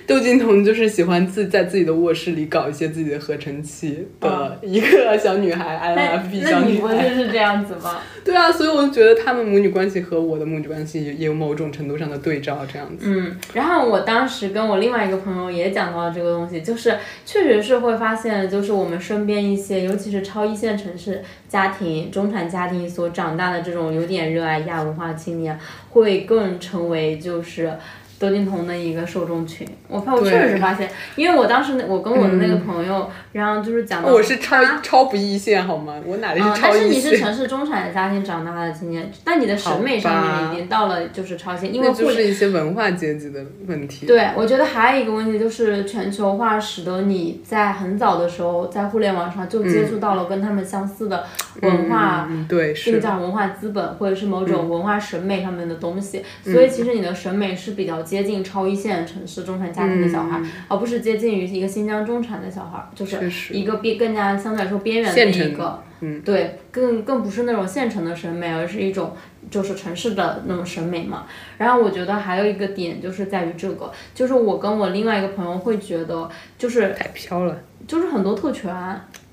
[0.16, 6.73] 窦靖童就是喜欢自在自己的卧室里搞一些自己的合成器的一个 小女孩、那 INFP 那小女孩。
[6.73, 8.01] 你不就是这样子吗？
[8.25, 13.05] 对啊，所以我就觉得他们母女关系和我的母女关系也也有某种程度上的对照，这样子。
[13.07, 25.59] 嗯，然后我当时跟我另外一个朋友也讲到了这个东西，就是确实是会发现，就是我们身边一些，尤其是超一线城市家庭、中产家庭所长大的这种有点热爱亚文化青年，
[25.90, 27.71] 会更成为就是
[28.18, 29.66] 窦靖童的一个受众群。
[29.88, 35.94] 我发我确实发现，因为我当时我跟我的那个朋友，然后就是讲到我是超超不一线好吗？
[36.04, 36.88] 我哪里嗯，是超但是？
[36.88, 44.07] 你是城市中产的家庭长大的青年，但你的审美上面已经到了就是超线，因为就是一些文化阶级的问题。
[44.07, 51.24] 对，我觉得还有一个问题就是全球化使得你在很早的时候在互联网上就接触到了跟他们相似的
[51.62, 52.26] 文化。
[52.31, 69.16] 嗯，对，这个是，叫文化资本，或者是某种文化审美上面的东西，嗯所以其实你的审美是比较接近超一线城市中产家庭的小孩，嗯而不是接近于一个新疆中产的小孩，就是一个边更加相对来说边缘的一个，嗯，对，更更不是那种县城的审美，而是一种
[69.51, 71.27] 就是城市的那种审美嘛。
[71.59, 77.61] 然后我觉得还有一个点就是在于这个，就是我跟我另外一个朋友会觉得，就是太飘了。
[77.87, 78.71] 就是很多特权，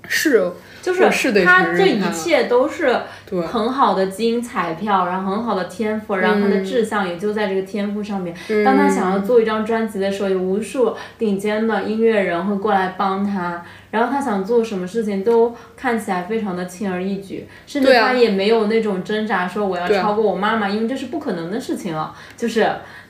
[0.07, 0.49] 是，
[0.81, 1.01] 就是
[1.43, 8.35] 他这一切都是对很好的基因彩票，然后很好的天赋，然后他的志向也就在这个天赋上面。
[8.63, 22.69] 当他想要做一张专辑的时候，有无数顶尖的音乐人会过来帮他，然后他想做什么事情都看起来非常的轻而易举，甚至他也没有那种挣扎说我要超过我妈妈，因为这是不可能的事情了，就是。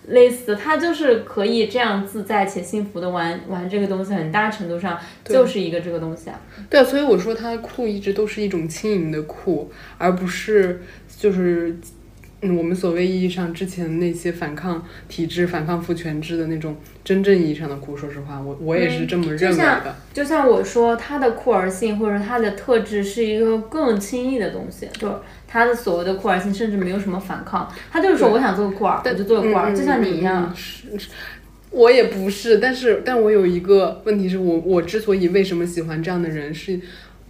[0.09, 6.39] 类似，他就是可以这样自在且幸福的玩玩这个东西，很大程度上就是一个这个东西啊。
[6.69, 10.81] 对啊，所以我说他酷一直都是一种轻盈的酷，而不是
[11.17, 11.75] 就是
[12.41, 17.95] 嗯我们所谓意义上之前那些反抗体制、反抗父权制的那种真正意义上的酷。
[17.97, 19.95] 说实话，我我也是这么认为像的。
[20.13, 25.15] 就像我说，他的酷儿性或者他的特质是一个更轻易的东西，就是
[25.47, 30.53] 它的所谓的酷儿性，甚至没有什么反抗，他就是说我想做个酷儿，我就做个酷儿，嗯就像你一样。
[30.55, 31.09] 是是
[31.71, 36.79] 我也不是，但是但我有一个问题是我我之所以为什么喜欢这样的人，是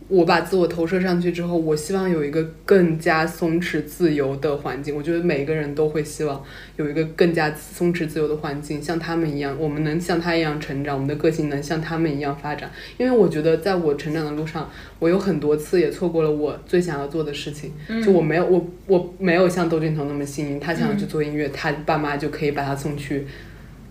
[0.08, 4.96] 我把自我投射上去之后，我希望有一个更加松弛自由的环境。
[4.96, 6.44] 我觉得每个人都会希望
[6.78, 12.70] 有一个更加松弛自由的环境，像他们一样，我们能像他一样成长，我们的个性能像他们一样发展。
[12.98, 17.74] 因为我觉得在我成长的路上，我有很多次也错过了我最想要做的事情。
[18.04, 23.26] 就我没有我我没有像窦靖童那么幸运，他想要去做音乐，他爸妈就可以把他送去。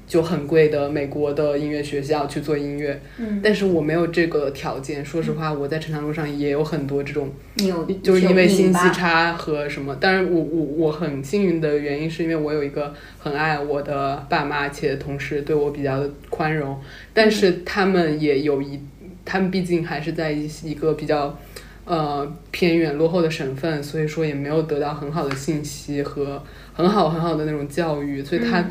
[0.06, 5.04] 就很贵的美国的音乐学校去做音乐，嗯，但是我没有这个条件。
[5.04, 9.94] 说实话，我在成长路上也有很多这种，有就是因为信息差，和什么。
[9.96, 16.78] 当然我，我我很幸运的原因是因为我有一个很爱我的爸妈，且同时对我比较的宽容。
[17.12, 18.78] 但是他们也有一，
[19.24, 21.38] 他们毕竟还是在一一个比较。
[21.86, 28.64] 呃，偏远落后的省份，所以说也没有得到很好的信息和很好很好的那种教育，所以他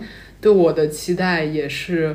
[0.43, 2.13] 对我的期待也是，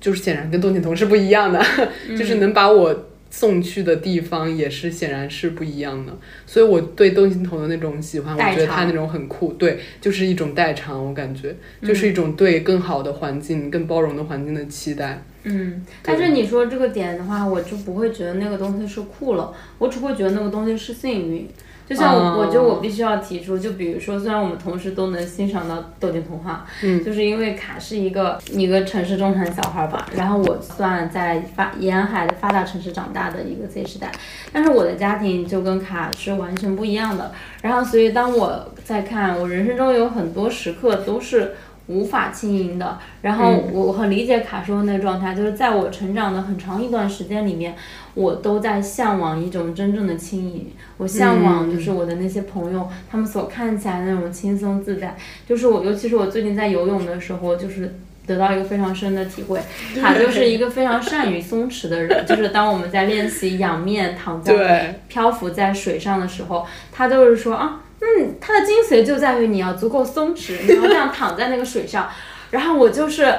[0.00, 1.60] 就是显然跟窦靖童是不一样的，
[2.16, 15.20] 就是能把我送去的地方也是显然是不一样的，所以我对窦靖童的那种喜欢，我觉得他那种很酷，对，就是一种代偿，我感觉就是一种对更好的环境、更包容的环境的期待。
[15.42, 21.48] 嗯，但是你说这个点的话，我就不会觉得那个东西是酷了，我只会觉得那个东西是幸运。
[21.88, 34.10] 就像我，哦我觉得我必须要提出，就比如说，虽然我们同时都能欣赏到豆点童话，嗯，就是因为卡是一个一个城市中产小孩吧，然后我算在发沿海的发达城市长大的一个 Z 时代，
[34.52, 41.54] 但是我的家庭就跟卡是完全不一样的，然后所以当我在看我人生中有很多时刻都是。
[41.86, 47.74] 无法轻盈的，然后我很理解卡说的那个状态，就是在我成长的很长一段时间里面，
[48.14, 50.72] 我都在向往一种真正的轻盈。
[50.96, 55.16] 我向往就是我的那些朋友，他们所看起来那种轻松自在。
[55.46, 57.94] 就是我，尤其是我最近在游泳的时候，就是
[58.26, 59.60] 得到一个非常深的体会。
[60.00, 72.06] 卡就是一个非常善于松弛的人，就是当我们在练习仰面躺在，漂浮在水上的时候，他都是说啊，嗯，它的精髓就在于你要足够松弛，你要这样躺在那个水上。
[72.50, 73.34] 然后我就是，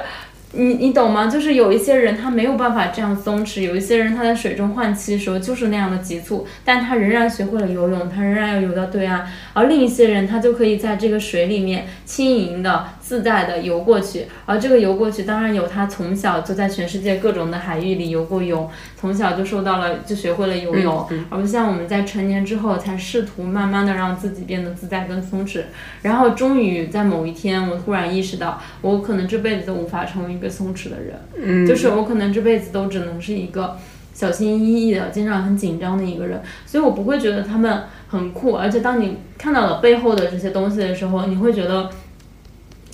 [0.52, 1.28] 你你懂吗？
[1.28, 9.26] 就是有一些人他没有办法这样松弛，有一些人他在水中换气的时候就是那样的急促，但他仍然学会了游泳，他仍然要游到对岸。
[9.52, 14.26] 而另一些人他就可以在这个水里面轻盈的、自在的游过去。
[14.46, 18.68] 而这个游过去，当然有他从小就在全世界各种的海域里游过泳，
[19.00, 25.62] 从小就受到了就学会了游泳，而不像我们在成年之后才试图慢慢的让自己变得自在跟松弛。
[26.02, 33.76] 然后终于在某一天，我突然意识到，我可能这辈子都无法成为一个松弛的人，嗯，就是我可能这辈子都只能是一个
[34.12, 38.56] 小心翼翼的、经常很紧张的一个人，所以我不会觉得他们很酷。
[38.56, 41.90] 而且当你看到了背后的这些东西的时候，你会觉得，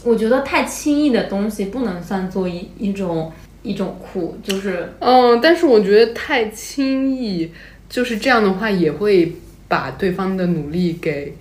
[0.05, 3.31] 我觉得太轻易的东西不能算作一一种
[3.63, 7.53] 一种酷，就是嗯，但是我觉得太轻易，
[7.89, 9.33] 就是这样的话也会
[9.69, 11.37] 把对方的努力给，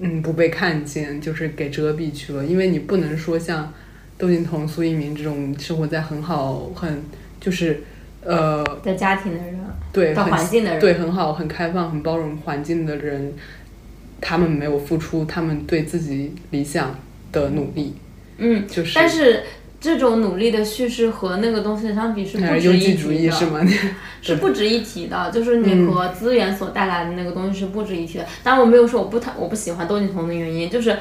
[0.00, 2.44] 嗯，不被看见，就是给遮蔽去了。
[2.44, 3.72] 因为你不能说像
[4.18, 7.02] 窦靖童、苏一鸣这种生活在很好、很
[7.40, 7.84] 就是
[8.24, 9.56] 呃的家庭的人，
[9.92, 13.32] 对环境的人，对很好、很开放、很包容环境的人，
[14.20, 16.98] 他们没有付出他们对自己理想
[17.42, 17.94] 的努力，
[18.38, 19.42] 嗯，就是但是
[19.80, 23.60] 这种努力的叙事和那个东西相比是不值一提的，义是吗？
[24.22, 28.26] 是不值一提的，就是你嗯和资源所带来的那个东西是不值一提的。
[28.42, 30.96] 当然，我没有说我不讨我不喜欢窦靖童的原因，就是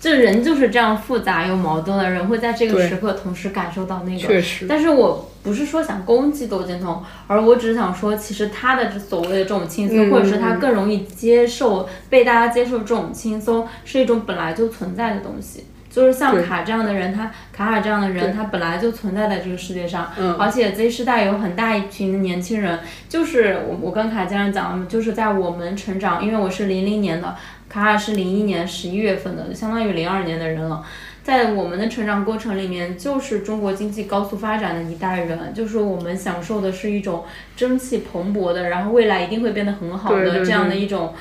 [0.00, 4.18] 这人就是这样复杂又矛盾的人，会在这个时刻同时感受到那个。
[4.18, 15.66] 确实，但是我不是说想攻击窦靖童，而我只是想说，其实他的所谓的这种轻松，嗯或者是他更容易接受被大家接受这种轻松，是一种本来就存在的东西。
[15.90, 18.32] 就是像卡这样的人，他卡卡这样的人，对。
[18.32, 20.36] 他本来就存在在这个世界上，嗯。
[20.36, 27.34] 而且 Z 世代有很大一群年轻人，就是我我跟卡家人讲，就是在我们成长，因为我是零零年的，
[27.70, 30.84] 卡尔是零一年十一月份的，相当于零二年的人了。
[31.22, 37.24] 在我们的成长过程里面，就是中国经济高速发展的一代人，就是我们享受的是一种
[37.56, 41.14] 蒸汽蓬勃的，然后未来一定会变得很好的这样的一种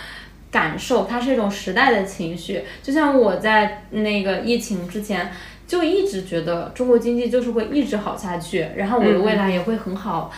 [0.49, 2.63] 感受，它是一种时代的情绪。
[2.81, 5.31] 就像我在那个疫情之前，
[5.67, 10.31] 就一直觉得中国经济就是会一直好下去，然后我的未来也会很好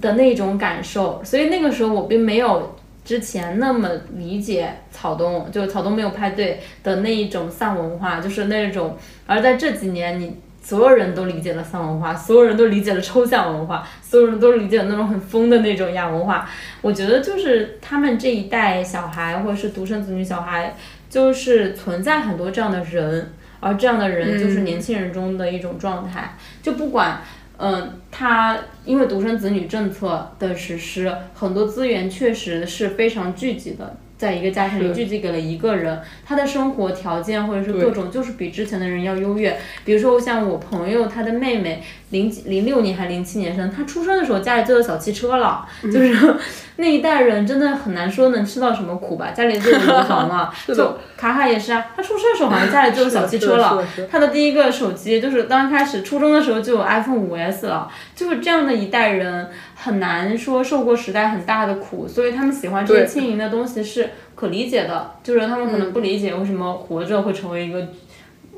[0.00, 1.20] 的那种感受。
[1.24, 2.77] 所以那个时候我并没有
[3.08, 8.98] 之前那么理解草东，就草东没有派对的那一种丧文化，就是那种。
[9.26, 16.46] 而在这几年，你所有人都理解了丧文化，所有人都理解了抽象文化，所有人都理解了那种很疯的那种亚文化。
[16.82, 20.76] 我觉得就是他们这一代小孩，或者是独生子女小孩，
[21.08, 27.22] 就是存在很多这样的人，而这样的人就是年轻人中的一种状态，就不管。
[27.58, 39.56] 嗯，他因为独生子女政策的实施，很多资源确实是非常聚集的，在一个家庭里聚集给了一个人，他的生活条件或者是各种就是比之前的人要优越。
[39.84, 46.34] 比如说像我朋友他的妹妹，零几零六年还零七年生，她出生的时候家里就有小汽车了，就是
[46.76, 50.52] 那一代人真的很难说能吃到什么苦吧，家里就有楼房了。
[50.66, 53.84] 就卡卡也是啊，他出生的时候好像家里就有小汽车了。
[54.10, 67.86] 他的第一个手机就是刚开始初中的时候就有 iPhone 五 S 了，就是这样的一代人很难说受过时代很大的苦，所以他们喜欢这些轻盈的东西是可理解的，就是他们可能不理解为什么活着会成为一个。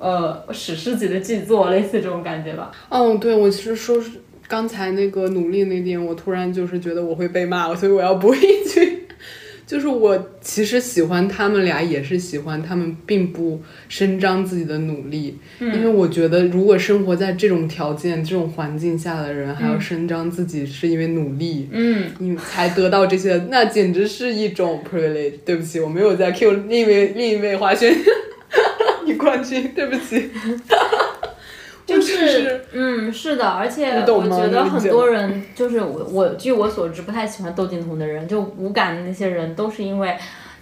[0.02, 2.72] 呃，史诗级的巨作，类似这种感觉吧。
[2.88, 4.12] 哦，对，我其实说是
[4.48, 9.06] 刚才那个努力那点，我突然就是觉得我会被骂，所以我要补一句，
[9.70, 25.34] 就是我其实喜欢他们俩，也是喜欢他们并不声张自己的努力，因为我觉得如果生活在这种条件、这种环境下的人，还要声张自己是因为努力，嗯，你才得到这些，那简直是一种 privilege。
[25.44, 27.94] 对不起，我没有在 Q 另一位另一位滑雪
[29.04, 30.30] 女冠军，对不起。
[31.96, 40.16] 就是，嗯，是的，而且我觉得很多人就是我，我据我所知不太喜欢窦靖童的人，就无感的那些人，都是因为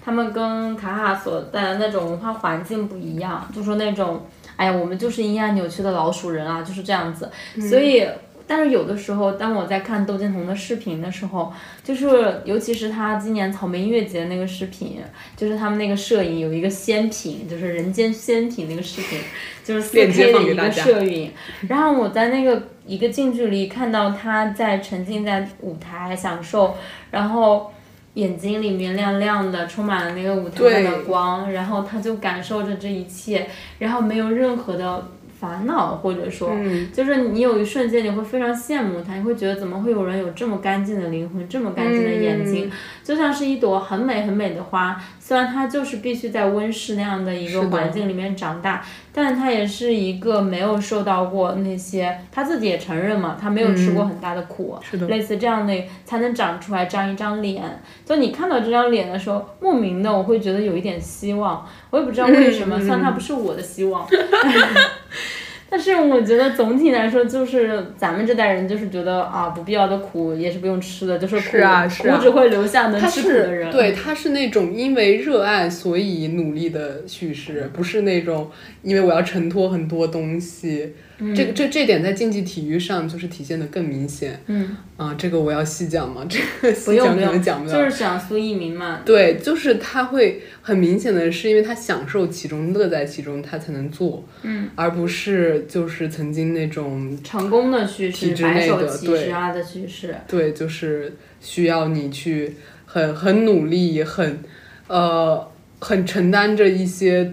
[0.04, 7.30] 他们跟卡卡所在的那种文化环境不一样，就说那种，哎呀，我们就是阴暗扭曲的老鼠人啊，就是这样子，
[7.68, 8.06] 所以。
[8.48, 11.52] 但是有的时候，当我在看窦靖童的视频的时候，
[11.84, 15.02] 就是尤其是他今年草莓音乐节那个视频，
[15.36, 19.20] 就是他们那个摄影有一个仙品，就是人间仙品那个视频，
[19.62, 21.30] 就是四 K 的一个摄影。
[21.68, 26.74] 然后我在那个一个近距离看到他在沉浸在舞台享受，
[27.10, 27.70] 然后
[28.14, 33.46] 眼睛里面亮亮的，充满了那个舞台上的光，然后他就感受着这一切，
[33.78, 35.06] 然后没有任何的
[35.38, 36.88] 烦恼，或者说，嗯。
[36.92, 42.72] 就是你有一瞬间你会非常羡慕他，你会觉得怎么会有人有这么干净的灵魂，这么干净的眼睛，嗯
[43.08, 55.72] 就像是一朵很美很美的花，虽然它就是必须在温室那样的一个环境里面长大，但它也是一个没有受到过那些，他自己也承认嘛，他没有吃过很大的苦，嗯是的类似这样的
[56.04, 57.82] 才能长出来这样一张脸。
[58.04, 64.06] 就你看到这张脸的时候，莫名的我会觉得有一点希望，我也不知道为什么，虽然它不是我的希望。
[65.70, 73.70] 但是我觉得总体来说，就是咱们这代人就是觉得啊，不必要的苦也是不用吃的，就是苦是啊是啊苦只会留下能吃苦的人。
[73.70, 78.50] 对，他是那种因为热爱所以努力的叙事，不是那种
[78.82, 80.94] 因为我要承托很多东西。
[81.34, 84.40] 这个这这点在竞技体育上就是体现的更明显。
[84.46, 86.24] 嗯，啊，这个我要细讲吗？
[86.28, 87.66] 这个不细讲可能用讲。
[87.66, 89.00] 就是讲苏翊鸣嘛。
[89.04, 100.14] 对，就是他会很明显的是，因为他享受其中，乐在其中，他才能做，嗯，而不是就是曾经那种成功的叙事，白手起家啊的叙事。
[100.28, 102.54] 对，就是需要你去
[102.86, 104.38] 很很努力，很
[104.86, 107.32] 呃很承担着一些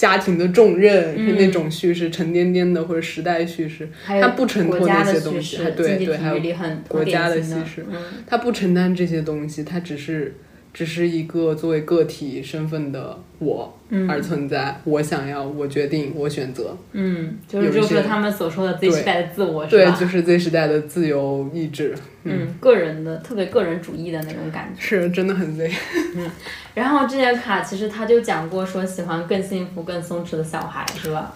[0.00, 1.26] 家庭的重任，嗯。
[1.26, 6.40] 是那种叙事，沉甸甸的或者时代叙事，还有它不承托那些东西，对对，还有
[6.88, 7.98] 国家的叙事嗯。
[8.26, 10.34] 它不承担这些东西，他只是
[10.72, 13.76] 只是一个作为个体身份的我
[14.08, 14.80] 而存在。
[14.84, 16.76] 我想要，我决定，我选择。
[16.92, 21.94] 嗯，就是就是他们所说的 Z 时代的自我是对，就是 Z 时代的自由意志，
[22.24, 24.80] 嗯，个人的特别个人主义的那种感觉。
[24.80, 25.70] 是真的很 Z。
[26.16, 26.30] 嗯
[26.72, 31.34] 然后这些卡其实他就讲过说喜欢更幸福、更松弛的小孩是吧？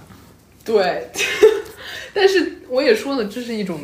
[0.64, 1.09] 对，
[2.14, 3.80] 但是我也说了，这是一种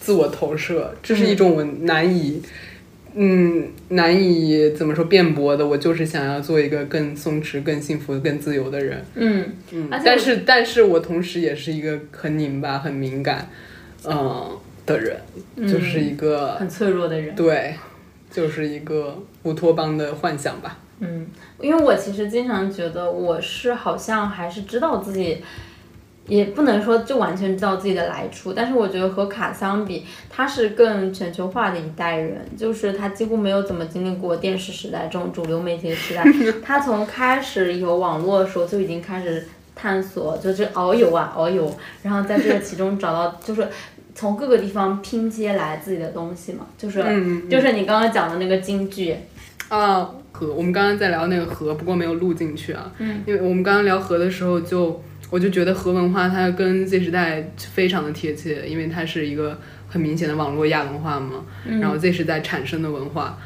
[0.00, 2.50] 自我投射，这是一种我难以，嗯，
[3.88, 5.66] 难以怎么说辩驳的。
[5.66, 9.04] 我就是想要做一个更松弛、更幸福、更自由的人。
[9.14, 13.48] 嗯，嗯，但是，但是我同时也是一个很拧巴、很敏感，
[14.04, 14.50] 嗯、
[14.84, 15.16] 的人，
[15.66, 17.34] 就是一个很脆弱的人。
[17.34, 17.74] 对，
[18.30, 20.78] 就是一个乌托邦的幻想吧。
[21.00, 21.26] 嗯，
[21.60, 25.42] 因为我其实经常觉得我是好像还是知道自己，
[26.26, 36.24] 也不能说就完全知道自己的来处，但是我觉得和卡相比，他是更全球化的一代人，就是他几乎没有怎么经历过电视时代这种主流媒体的时代，
[36.62, 43.66] 他从开始有网络的时候就已经开始探索，就是遨游啊遨游，然后在这个其中找到就是。
[44.18, 49.14] 从各个地方拼接来自己的东西嘛，就是、嗯就是你刚刚讲的那个京剧，
[49.68, 52.90] 啊，河，我们刚刚在聊那个河，不过没有录进去啊。
[52.96, 59.58] 嗯，因为我们刚刚聊河的时候就，我就觉得核文化它跟 Z 时代非常的贴切，因为它是一个
[59.88, 61.44] 很明显的网络亚文化嘛，
[61.80, 63.38] 然后 Z 时代产生的文化。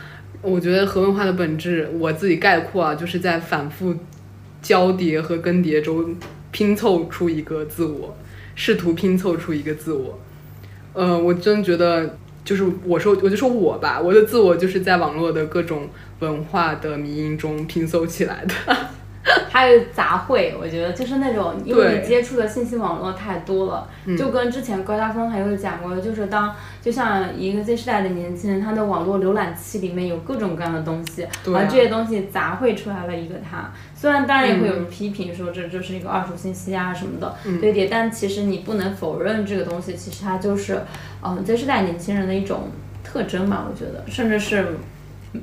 [0.43, 3.95] 我觉得核文化的本质，我自己概括啊，就是在反复
[4.63, 6.17] 交叠和更迭中
[6.51, 8.17] 拼凑出一个自我，
[8.55, 10.19] 试图拼凑出一个自我。
[10.93, 15.89] 呃，我真觉得就是我说，我就说我吧，我的自我就是在网络的各种
[16.21, 18.77] 文化的迷因中拼凑起来的。
[19.51, 33.71] 还有杂烩，我觉得就是那种，因为你接触的信息网络太多了，就跟之前高大峰还有讲过，就是当就像一个 Z 世代的年轻人，他的网络浏览器里面有各种各样的东西，而这些东西杂烩出来了一个他。
[33.95, 40.81] 虽然当然也会有人批评说这就是一个二手信息啊什么的对的，但其实你不能否认这个东西，其实它就是
[41.23, 42.71] 嗯 Z 世代年轻人的一种
[43.05, 44.79] 特征吧，我觉得，甚至是。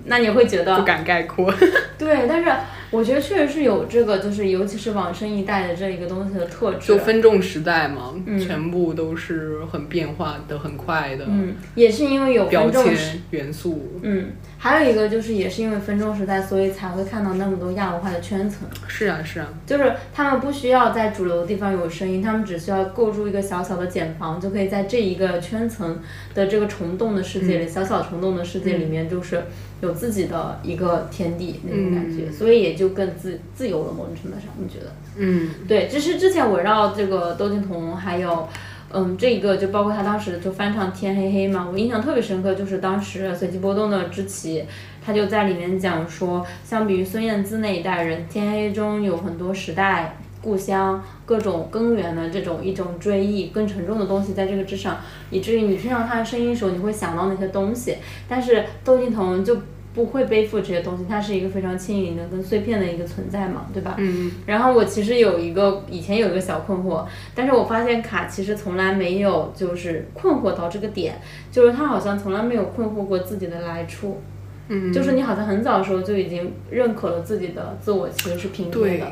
[0.03, 1.49] 那你会觉得不敢概括。
[1.97, 2.51] 对，但是
[2.91, 6.87] 我觉得确实是有这个，就是尤其是往生一代的这一个东西的特质。
[6.87, 12.95] 就分众时代嘛，全部都是很变化的、很快的嗯，也是因为有标签
[13.31, 13.99] 元素。
[14.01, 18.67] 嗯，还有一个就是也是因为分众时代，所以才会看到那么多亚文化的圈层。
[18.87, 25.99] 是啊，是啊，就是他们不需要在主流的地方有声音，他们只需要构筑一个小小的茧房，就可以在这一个圈层
[26.33, 29.43] 的这个虫洞的世界里，嗯小小虫洞的世界里面，就是
[29.81, 33.91] 有自己的一个天地那种感嗯觉，所以也就更自自由了。
[33.91, 34.91] 某种程度上，你觉得？
[35.17, 38.47] 嗯，对，就是之前围绕这个窦靖童，还有，
[38.91, 44.63] 嗯，这个就包括他当时就翻唱《天黑黑》嘛，我印象特别深刻，就是当时随机波动的知棋，
[45.05, 50.17] 他就在里面讲说，相比于孙燕姿那一代人，《天黑》中有很多时代。
[50.41, 54.97] 故乡各种根源的这种一种追忆，更沉重的东西在这个之上，
[55.31, 57.95] 以至于你听到他的声音的时候，你会想到那些东西。
[58.27, 59.57] 但是窦靖童就
[59.93, 63.95] 不会背负这些东西，他是一个非常轻盈的、跟碎片的一个存在嘛，对吧？
[63.97, 71.19] 嗯，然后我其实有一个以前有一个小困惑，但是我发现卡其实从来没有就是困惑到这个点，
[71.51, 74.21] 就是他好像从来没有困惑过自己的来处。
[74.69, 79.07] 嗯，就是你好像很早的时候就已经认可了自己的自我其实是平对庸的。，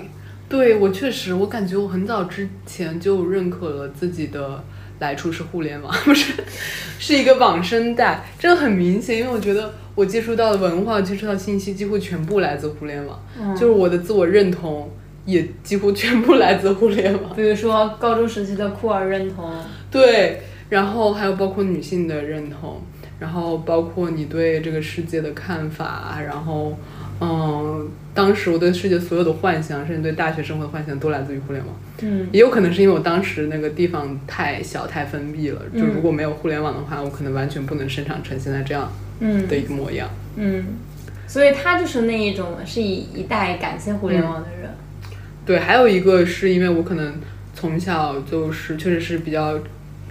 [0.48, 4.64] 对我确实，我感觉我很早之前就认可了自己的
[5.00, 6.34] 来处是互联网， 不是，
[7.00, 14.91] 是一个网生代，这个很明显，因为我觉得我接触到的文化、接触到信息几乎全部来自互联网，嗯就是我的自我认同
[15.26, 17.36] 也几乎全部来自互联网。
[17.36, 19.52] 比如说高中时期的酷儿认同，
[19.89, 22.82] 对，然后还有包括女性的认同，
[23.20, 26.78] 然后包括你对这个世界的看法，然后，
[27.22, 31.76] 嗯，当时我对世界所有的幻想，甚至对大学生活的幻想，都来自于互联网。
[32.01, 38.91] 嗯也有可能是因为我当时那个地方太小太封闭了，就嗯如果没有互联网的话，我可能完全不能生长成现在这样
[39.22, 40.09] 嗯的一个模样。
[40.36, 40.66] 嗯，
[41.26, 44.70] 所以他就是那一种是一一代感谢互联网的人。
[45.45, 47.13] 对，还有一个是因为我可能
[47.53, 49.57] 从小就是确实是比较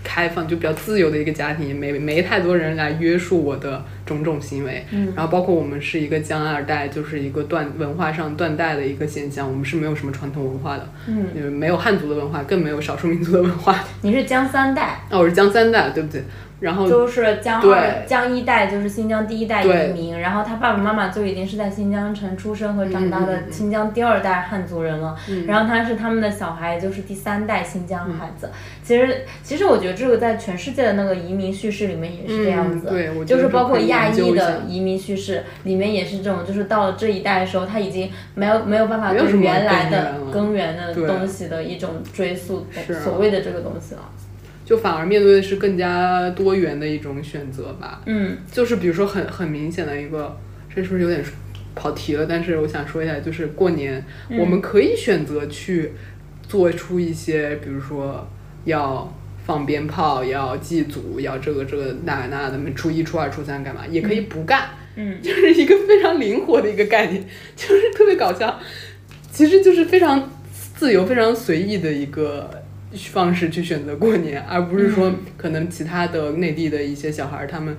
[0.04, 4.84] 开放，就比较自由的一个家庭，也没没太多人来约束我的种种行为。
[4.92, 13.82] 嗯然后包括我们是一个江二代，就是一个断文化上断代的一个现象，我们是没有什么传统文化的，嗯，呃没有汉族的文化，更没有少数民族的文化。
[14.02, 16.22] 你是江三代，哦，我是江三代，对不对？
[16.64, 28.48] 然后就是江二江一代，就是新疆第一代移民，然后他爸爸妈妈就已经是在新疆城出生和长大的新疆第二代汉族人了，嗯然后他是他们的小孩，就是第三代新疆孩子。
[28.82, 42.66] 其实，其实我觉得这个在全世界的那个移民叙事里面也是这样子，嗯对就是包括亚裔的移民叙事里面也是这种，就是到了这一代的时候，他已经没有没有办法对原来的根源的东西的一种追溯，
[43.02, 44.00] 所谓的这个东西了。
[44.64, 48.00] 就反而面对的是更加多元的一种选择吧。
[48.06, 50.36] 嗯就是比如说很很明显的一个，
[50.74, 51.22] 这是不是有点
[51.74, 52.26] 跑题了？
[52.26, 55.92] 但是我想说一下，就是过年、嗯我们可以选择去
[56.48, 58.26] 做出一些，比如说
[58.64, 59.12] 要
[59.44, 63.86] 放鞭炮，要祭祖，要这个这个那那的，初一、初二、初三干嘛？
[63.86, 67.22] 也可以不干，嗯 就是一个非常灵活的一个概念，
[67.56, 68.58] 就是特别搞笑。
[69.30, 70.30] 其实就是非常
[70.76, 72.48] 自由、非常随意的一个
[72.94, 75.16] 方式去选择过年， 而不是说嗯。
[75.36, 77.76] 可能其他的内地的一些小孩儿，他们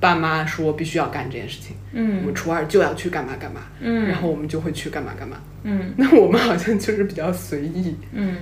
[0.00, 2.16] 爸妈说必须要干这件事情，嗯。
[2.18, 5.36] 我嗯们初二就要去干嘛干嘛，嗯，然后我们就会去干嘛干嘛。
[5.62, 5.92] 嗯。
[5.98, 8.36] 那我们好像就是比较随意，嗯。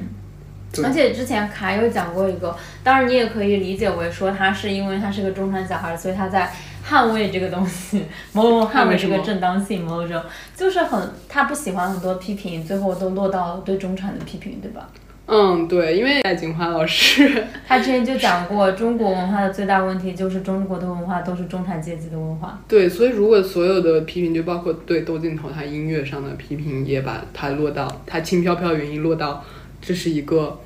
[0.85, 6.49] 而且之前卡有讲过一个，当然你也可以理解为说他是因为他是个中产小孩，所以他在
[6.89, 10.23] 捍卫这个东西，某种捍卫这个正当性，某种
[10.55, 14.89] 就是很他不喜欢很多批评，最后都落到对中产的批评，对吧？
[15.33, 22.61] 嗯，对，因为戴锦华老师， 他之前就讲过，中国文化的最大问题就是中国的文化都是中产阶级的文化。
[22.67, 29.45] 对，所以如果所有的批评，就包括对窦靖童他音乐上的批评，也把它落到他轻飘飘原因落到
[29.81, 30.59] 这是一个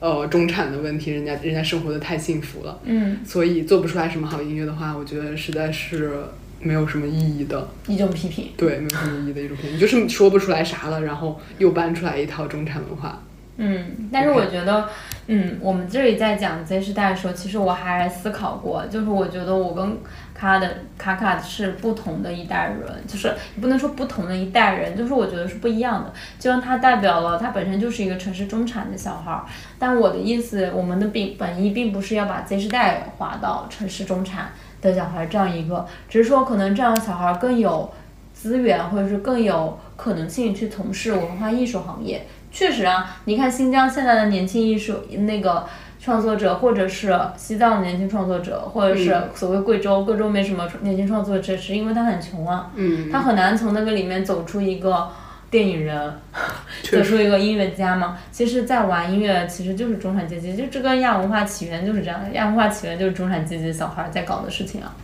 [0.00, 6.12] 呃中产的问题，人家人家生活的太幸福了，嗯，所以做不出来什么好音乐的话，我觉得实在是
[6.58, 7.68] 没有什么意义的。
[7.86, 8.48] 一种批评。
[8.56, 13.22] 对，没有什么意义的一种批评，就是说不出来啥了，然后又搬出来一套中产文化。
[13.58, 14.86] 嗯，但是我觉得，
[15.28, 19.98] 嗯，我们这里在讲 Z 世代的时候，其实我还思考过，就是我觉得我跟
[20.34, 26.12] 卡的卡卡是不同的一代人，就是你不能说不同的一代人，就是我觉得是不一样的。
[26.38, 29.42] 就像他代表了他本身就是一个城市中产的小孩儿，
[29.78, 34.50] 但我的意思，我们的并本意并不是要把 Z 世代划到城市中产
[34.82, 37.90] 的小孩儿这样一个，只是说可能这样的小孩儿更有
[38.34, 42.26] 资源，或者是更有可能性去从事文化艺术行业。
[42.56, 45.66] 确实啊，你看新疆现在的年轻艺术那个
[46.00, 55.06] 创作者，或者是西藏的年轻创作者，或者是所谓贵州，贵州没什么年轻创作者，是因为他很穷啊，嗯，他很难从那个里面走出一个
[55.50, 56.14] 电影人，
[56.90, 58.16] 走出一个音乐家嘛。
[58.30, 64.94] 其实，在玩音乐其实就是中产阶级，就这跟亚文化起源就是这样的，亚文化起源就是中产阶级小孩在搞的事情啊，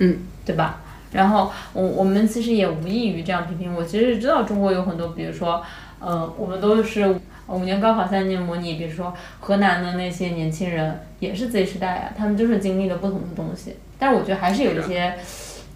[0.00, 0.80] 嗯，对吧？
[1.12, 3.74] 然后我我们其实也无异于这样批评。
[3.74, 5.62] 我其实知道中国有很多，比如说，
[6.06, 15.14] 呃，我们都是五年高考三年模拟，比如说河南的那些年轻人也是 Z 时代啊，他们就是经历了不同的东西，但是我觉得还是有一些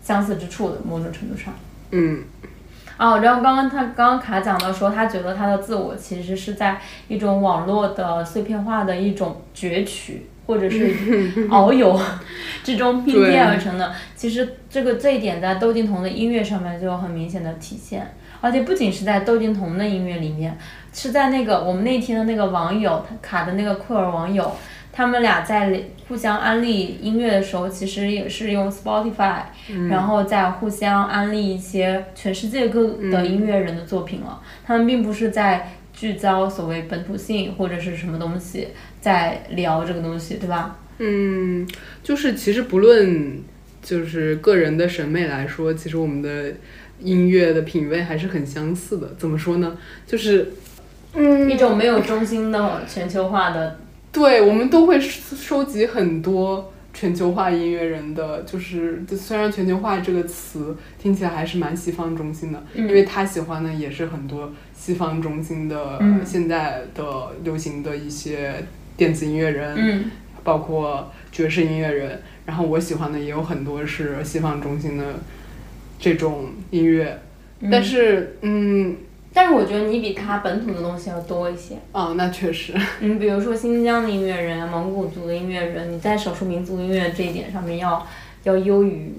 [0.00, 1.52] 相似之处的，某种程度上。
[1.90, 2.22] 嗯，
[2.96, 10.94] 哦，然后刚刚他刚刚卡讲到说，他觉得他的自我其实是在一种网络的碎片化的一种攫取，或者是
[11.50, 12.00] 遨游
[12.62, 13.92] 之中拼贴而成的。
[14.14, 20.56] 其实这个这一点在窦靖童的音乐上面就有很明显的体现，而且不仅是在窦靖童的音乐里面，
[20.92, 24.50] 是在那个我们那天的那个网友卡的那个酷儿网友。
[24.92, 29.42] 他们俩在互相安利音乐的时候，其实也是用 Spotify，、
[29.88, 34.42] 然后再互相安利一些全世界各的音乐人的作品了。
[34.66, 38.68] 他们并不是在聚焦所谓本土性或者是什么东西，
[39.00, 40.76] 在聊这个东西，对吧？
[40.98, 41.66] 嗯，
[42.02, 43.40] 就是其实不论
[43.80, 46.52] 就是个人的审美来说，其实我们的
[47.02, 49.14] 音乐的品味还是很相似的。
[49.18, 49.76] 怎么说呢？
[50.06, 50.52] 就是，
[51.14, 53.78] 嗯，一种没有中心的全球化的，
[54.12, 67.04] 对，我们都会收收集很多全球化音乐人的，就是就虽然全球化这个词听起来还是蛮西方中心的，嗯因为他喜欢的也是很多西方中心的、嗯现在的
[67.44, 68.54] 流行的一些
[68.96, 70.10] 电子音乐人，嗯
[70.42, 75.04] 包括爵士音乐人，然后我喜欢的也有很多是西方中心的
[76.00, 77.20] 这种音乐，
[77.70, 78.96] 但是嗯。
[79.32, 81.76] 但是我觉得你比他本土的东西要多一些。
[81.92, 88.04] 啊，那确实，嗯，比如说新疆的音乐人、蒙古族的音乐人，你在少数民族音乐这一点上面要
[88.42, 89.12] 要优于。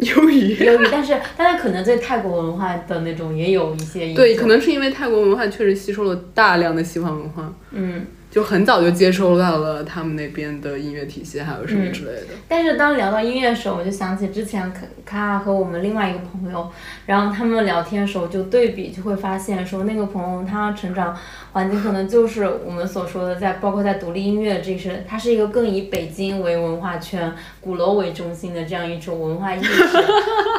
[0.00, 0.54] 优于。
[0.62, 7.50] 优于，但是但是可能对泰国文化的那种也有一些影对，可能是因为泰国文化确实吸收了大量的西方文化。
[7.70, 8.04] 嗯
[8.36, 12.34] 就很早就接收到了他们那边的音乐体系，还有什么之类的。
[12.46, 16.70] 但是当聊到音乐的时候，我就想起之前卡卡和我们另外一个朋友，
[17.06, 21.16] 然后他们聊天的时候就对比，就会发现说那个朋友他成长
[21.52, 27.32] 环境可能就是我们所说的在包括在独立音乐这是，他是一个更以北京为文化圈、
[27.62, 29.82] 鼓楼为中心的这样一种文化意识。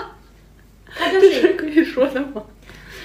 [0.98, 2.42] 它就这是可以说的吗？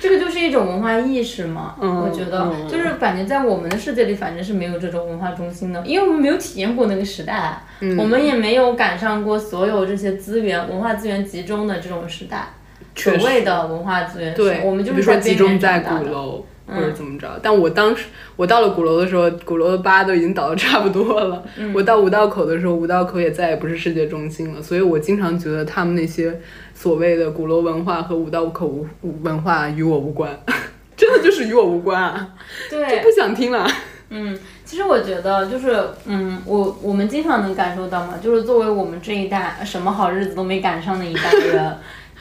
[0.03, 12.49] 这个就是一种文化意识嘛，嗯我觉得嗯就是感觉在我们的世界里，反正是没有这种文化中心的，因为我们没有体验过那个时代，嗯我们也没有赶上过所有这些资源、文化资源集中的这种时代。
[12.97, 15.79] 所谓的文化资源，对，我们就比如说集中在。
[15.79, 16.45] 鼓楼。
[16.65, 17.29] 或者怎么着？
[17.43, 21.43] 但我当时我到了鼓楼的时候，鼓楼的疤都已经倒的差不多了。
[21.75, 24.63] 我到五道口的时候，五道口也再也不是世界中心了。
[24.63, 26.41] 所以我经常觉得他们那些
[26.83, 28.67] 所谓的鼓楼文化和五道口
[29.03, 30.37] 无文化与我无关，
[30.97, 32.31] 真的就是与我无关啊！
[32.69, 33.65] 对，不想听了。
[34.09, 41.77] 嗯，其实我觉得就是，嗯，我我们经常能感受到嘛，就是作为我们这一代什么好日子都没赶上的一代人，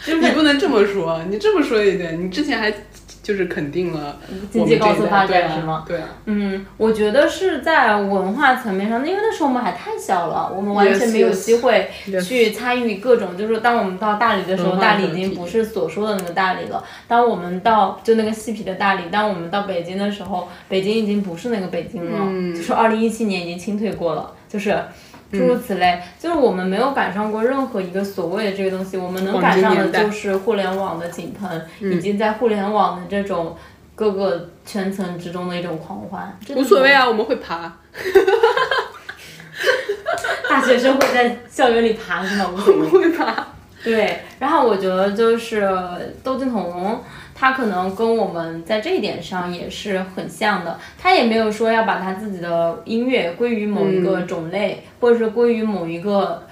[0.05, 2.71] 就是 你不能这么说，你这么说一点，你之前还
[3.23, 4.17] 就是肯定了
[4.49, 5.85] 经济高速发展是吗？
[5.87, 11.89] 对啊，嗯，我觉得是在文化层面上，因为那时候我们还太小了，我们完全没有机会
[12.23, 13.37] 去参与各种。
[13.37, 16.83] 就是当我们到大理的时候，大理已经不是所说的那个大理了。
[17.07, 24.75] 当我们到就那个细皮的大理，当我们到北京的时候，北京已经不是那个北京了，嗯就是二零一七年已经清退过了，就是。
[25.31, 33.55] 诸如此类，就是我们没有赶上过任何一个所谓的这个东西，我们能赶上的就是互联网的井喷，以及在互联网的这种
[33.95, 36.37] 各个圈层之中的一种狂欢。
[36.55, 37.71] 无所谓啊，我们会爬。
[40.49, 42.49] 大学生会在校园里爬是吗？
[42.51, 42.89] 我们。
[42.89, 43.47] 会爬。
[43.83, 45.67] 对，然后我觉得就是
[46.23, 47.01] 窦靖童，
[47.41, 56.43] 他可能跟我们在这一点上也是很像的，他也没有说要把他自己的音乐归于某一个种类，或者是归于某一个。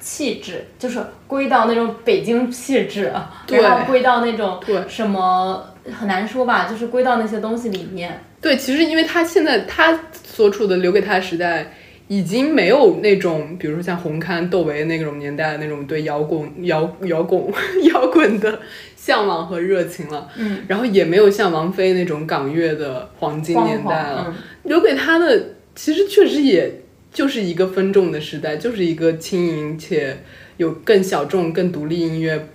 [0.00, 3.10] 气质就是归到那种北京气质，
[3.46, 5.64] 对然后归到那种什么
[5.98, 8.20] 很难说吧，就是归到那些东西里面。
[8.38, 11.72] 对，其实因为他现在他所处的留给他的时代，
[12.08, 17.42] 已经没有那种，比如说像红磡、窦唯那种年代的那种对摇滚、摇摇滚、
[17.90, 18.60] 摇滚的
[19.04, 20.28] 向往和热情了。
[20.36, 24.26] 嗯，然后也没有像王菲那种港乐的黄金年代了。
[24.28, 24.34] 嗯
[24.64, 26.80] 留给他的其实确实也
[27.12, 30.16] 就是一个分众的时代，就是一个轻盈且
[30.56, 32.48] 有更小众、更独立音乐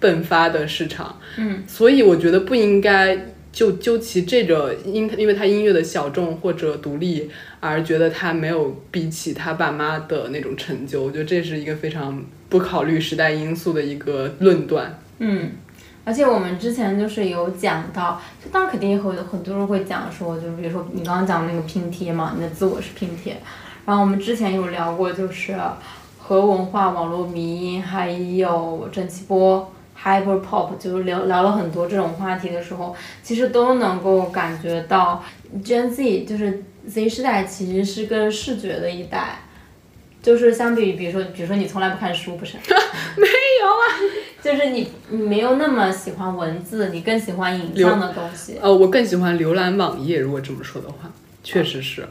[0.00, 1.20] 迸发的市场。
[1.38, 7.30] 嗯，所以我觉得不应该就究其这个因因为他音乐的小众或者独立
[7.60, 14.98] 而觉得他没有比起他爸妈的那种成就，我觉得这是一个非常不考虑时代因素的一个论断。
[15.20, 15.52] 嗯，
[16.04, 23.36] 而且我们之前就是有讲到，就当然肯定也会有很多人会讲说，就是比如说你刚刚讲的那个拼贴嘛，你的自我是拼贴。
[23.86, 25.56] 然后我们之前有聊过，就是
[26.18, 29.72] 和文化、网络迷，还有蒸汽波。
[30.04, 32.92] Hyper Pop 就是聊聊了很多这种话题的时候，
[33.22, 35.22] 其实都能够感觉到
[35.62, 39.42] Gen Z 就是 Z 世代其实是个视觉的一代，
[40.20, 42.56] 就是相比于比如说比如说你从来不看书不是？
[43.16, 43.28] 没
[43.60, 43.84] 有啊，
[44.42, 48.58] 就是你你没有那么喜欢文字，你更喜欢影像的东西。
[48.60, 51.10] 呃，我更喜欢浏览网页，如果这么说的话，
[51.44, 52.04] 确实是，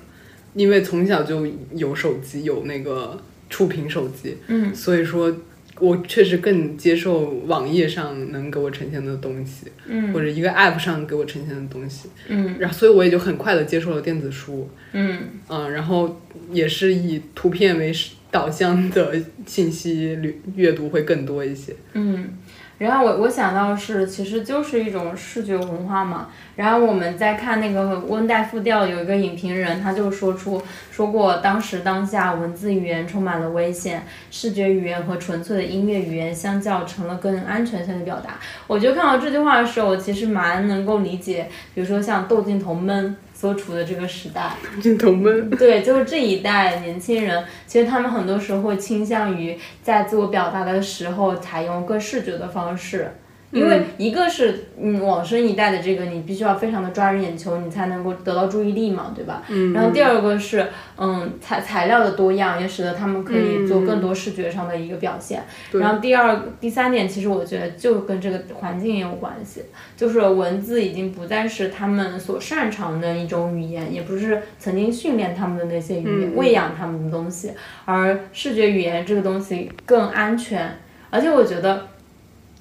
[0.54, 5.36] 因为从小就有手机，有那个触屏手机，嗯，所以说
[5.80, 10.14] 我确实更接受网页上能给我呈现的东西，嗯。
[10.14, 12.56] 或者一个 app 上给我呈现的东西，嗯。
[12.60, 15.20] 然后所以我也就很快的接受了电子书，嗯。
[15.50, 16.22] 嗯，然后
[16.52, 17.92] 也是以图片为
[18.32, 19.14] 导向的
[19.46, 21.76] 信息阅阅读会更多一些。
[21.94, 22.30] 嗯。
[22.78, 26.30] 然后我我想到是，其实就是一种视觉文化嘛。
[26.56, 30.60] 然后我们在看那个温带复调，有一个影评人，他就说出
[30.90, 38.40] 说过，当时当下文字语言充满了危险，视觉语言和纯粹的音乐语言相较成了更安全性的表达。
[38.66, 44.52] 我觉得看到这句话的时候，我其实蛮能够理解，比如说像窦靖童闷所处的这个时代。
[44.80, 53.12] 镜头们，对，就是这一代年轻人，其实他们很多时候会倾向于在自我表达的时候采用更视觉的方式。
[53.52, 59.44] 因为一个是嗯往生一代的这个，你必须要非常的抓人眼球，你才能够得到注意力嘛，对吧？
[59.50, 60.66] 嗯然后第二个是
[60.98, 65.44] 嗯材材料的多样，也使得他们可以做更多视觉上的一个表现。
[65.74, 69.64] 然后第二第三点，其实我觉得就跟这个环境也有关系，
[69.98, 77.52] 就是文字已经不再是他们所擅长的一种语言，也不是曾经训练他们的那些语言、喂养他们的东西，
[77.84, 80.78] 而视觉语言这个东西更安全，
[81.10, 81.91] 而且我觉得。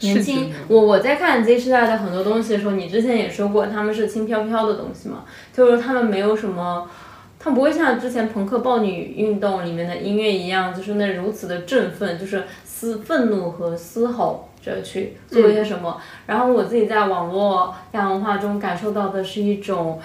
[0.00, 6.88] 年轻，我我在看 Z 世代的很多东西的时候，你之前也说过他们是轻飘飘的东西嘛，就是他们没有什么
[7.38, 15.98] 他不会像之前朋克暴女运动里面的音乐一样，就是那如此的振奋，就是嘶愤怒和嘶吼着去做一些什么。
[16.26, 19.98] 然后我自己在网络亚文化中感受到的是一种，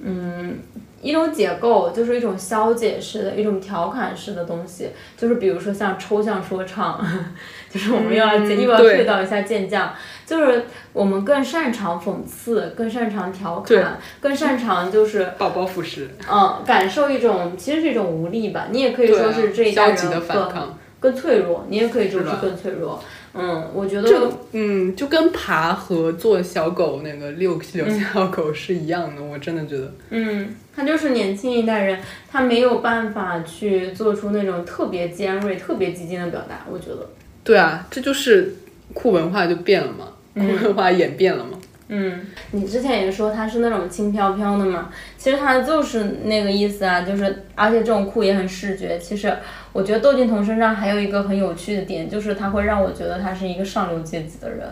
[0.00, 0.58] 嗯。
[1.00, 7.00] 一种解构就是一种消解式的一种调侃式的东西，就是比如说像抽象说唱，
[7.70, 9.94] 就是我们要又要退到一下健将，
[10.26, 23.00] 就是我们更擅长讽刺，更擅长调侃，更擅长就是宝宝腐蚀，嗯，感受一种其实是一种无力吧，你也可以说是这一代人更更脆弱，你也可以说是更脆弱。
[23.38, 29.92] 嗯，我觉得，嗯，就跟爬和做小狗那个遛遛小狗是一样的，我真的觉得。
[30.10, 37.08] 嗯，他就是年轻一代人，他没有办法去做出那种特别尖锐、特别激进的表达，我觉得。
[37.44, 38.54] 对啊，这就是
[38.94, 41.57] 酷文化就变了嘛，酷文化演变了嘛。
[41.88, 42.20] 嗯，
[42.50, 48.98] 你之前也说它是那种轻飘飘的嘛，其实它就是那个意思啊，就是而且这种酷也很视觉。
[48.98, 49.34] 其实
[49.72, 54.68] 我觉得窦靖童身上还有一个很有趣的点，就是他会让我觉得他是一个上流阶级的人，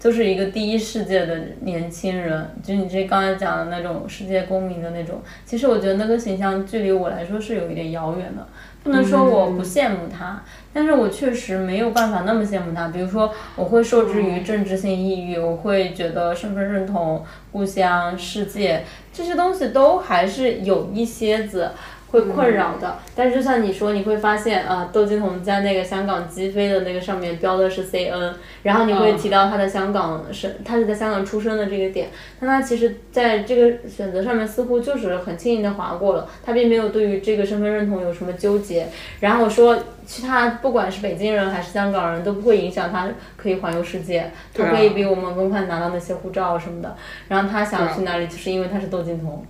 [0.00, 5.20] 就是一个第一世界的年轻人，就你这刚才讲的那种世界公民的那种。
[5.44, 8.46] 其实我觉得那个形象距离我来说是有一点遥远的。
[8.82, 10.42] 不能说我不羡慕他，
[10.74, 12.88] 但是我确实没有办法那么羡慕他。
[12.88, 21.70] 比如说，我会受制于政治性抑郁，我会觉得身份认同、故乡、世界这些东西都还是有一些子。
[22.14, 32.10] 会困扰的，但是就像你说，你会发现啊，窦靖童在那个香港击飞的那个上面标的是 C N，然后你会提到他的香港是他是在香港出生的这个点，
[32.40, 38.86] 但他其实在这个选择上面似乎就是很轻易的划过了，他并没有对于这个身份认同有什么纠结，
[39.18, 46.96] 然后说其他不管是北京人还是香港人都不会影响他可以环游世界，他可以比我们更快拿到那些护照什么的，
[47.26, 49.44] 然后他想去哪里就是因为他是窦靖童。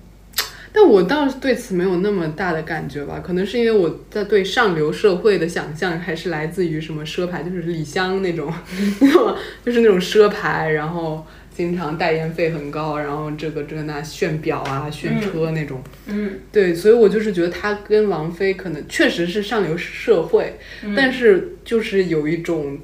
[0.76, 8.52] 但我倒是对此没有那么大的感觉吧，可能是因为我在对上流社会的想象还是来自于什么奢牌，就是李湘那种，
[9.64, 15.80] 就是那种奢牌，然后经常代言费很高，然后这个这个那炫表啊、炫车那种。
[16.06, 16.40] 嗯。
[16.50, 20.58] 对，所以我就是觉得他跟王菲可能确实是上流社会，
[20.96, 22.76] 但是就是有一种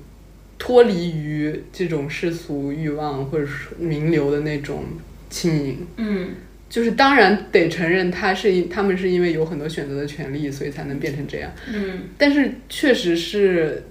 [0.61, 4.85] 脱离于这种世俗欲望或者是名流的那种
[5.29, 5.87] 轻盈。
[5.97, 6.29] 嗯。
[6.71, 11.51] 就是当然得承认，他是因他们是因为有很多选择的权利，所以才能变成这样。
[11.69, 13.83] 嗯，但是确实是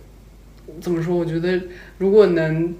[0.79, 1.13] 怎么说？
[1.17, 1.61] 我觉得
[1.97, 2.73] 如果能，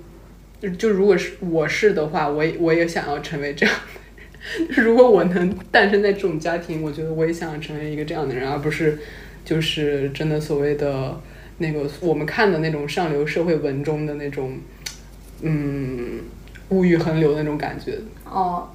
[0.77, 3.75] 就如果是我是的话，我也我也想要成为这样。
[4.69, 8.97] 如果我能诞生在这种家庭，我觉得我也想要成为一个这样的人，而不是
[9.43, 11.21] 就是真的所谓的
[11.57, 14.57] 那个我们看的那种上流社会文中的那种，
[15.41, 16.21] 嗯。
[16.69, 17.97] 物欲横流的那种感觉。
[18.25, 18.69] 哦，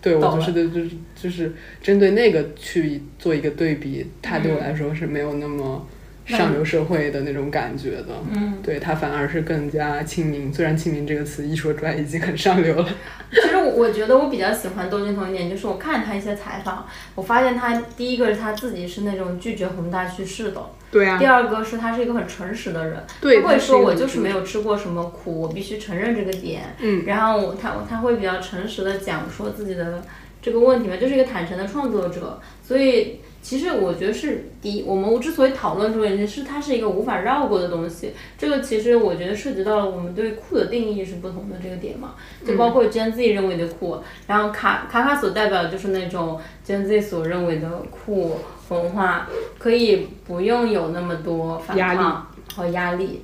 [0.00, 5.86] 对我就是的，就是就是针对那个去做一个对比，它对我来说是没有那么
[6.26, 8.08] 上流社会的那种感觉的。
[8.34, 10.52] 嗯，对他反而是更加亲民。
[10.52, 12.88] 虽然“亲民”这个词一说出来已经很上流了。
[13.30, 20.60] 其实我觉得我比较喜欢窦靖童一点，就是我看他一些采访，我发现他第一个是他自己是那种拒绝宏大叙事的。
[20.90, 21.18] 对啊。
[21.18, 26.62] 第二个是他是一个很诚实的人，他会说我就是没有吃过什么苦，我必须承认这个点。
[26.78, 27.04] 嗯。
[27.06, 30.02] 然后他他会比较诚实的讲说自己的
[30.40, 32.40] 这个问题嘛，就是一个坦诚的创作者。
[32.62, 38.12] 所以其实我觉得是第一，我们之所以讨论这个问题，是它是一个无法绕过的东西。
[38.36, 48.36] 这个其实我觉得涉及到了我们对酷的定义是不同的这个点嘛，就包括 Gen Z 认为的酷，然后卡卡卡所代表的就是那种 Gen Z 所认为的酷。
[48.68, 49.28] 文化
[49.60, 52.26] 可以不用有那么多反抗
[52.56, 53.22] 和压力，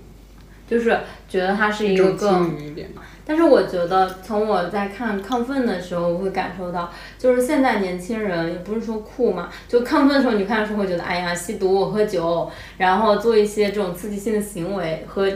[0.71, 0.97] 就是
[1.29, 2.57] 觉得它是一个更，
[3.25, 15.31] 但是我觉得从我在看亢奋的时候，我会感受到，就是现在年轻人也不是说酷嘛，就亢奋的时候你看的时候会觉得，哎呀，吸毒、喝酒，然后做一些这种刺激性的行为和，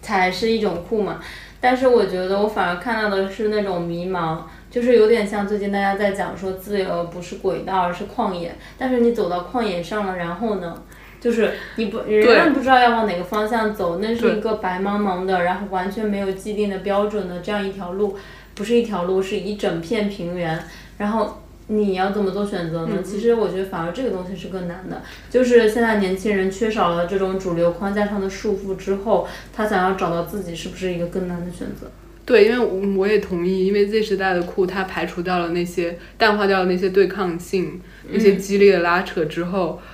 [0.00, 1.20] 才是一种酷嘛。
[1.60, 4.38] 但是我觉得我反而看到的是那种迷茫。
[4.70, 10.82] 就是有点像最近大家在讲说自由不是轨道而是旷野，但是你走到旷野上了，然后呢，
[11.20, 18.16] 就是你不仍然不知道要往哪个方向走，那是一个白茫茫的，然后完全没有既定的标准的这样一条路，
[18.54, 20.62] 不是一条路，是一整片平原，
[20.98, 23.02] 然后你要怎么做选择呢？
[23.04, 31.90] 其实我觉得反而这个东西是更难的，就是现在年轻人缺少了这种主流框架上的束缚之后，他想要找到自己是不是一个更难的选择？
[32.24, 39.88] 对，因为我我也同意，因为 Z 时代的酷，它排除掉了那些淡化掉了那些对抗性、那些激烈的拉扯之后，嗯，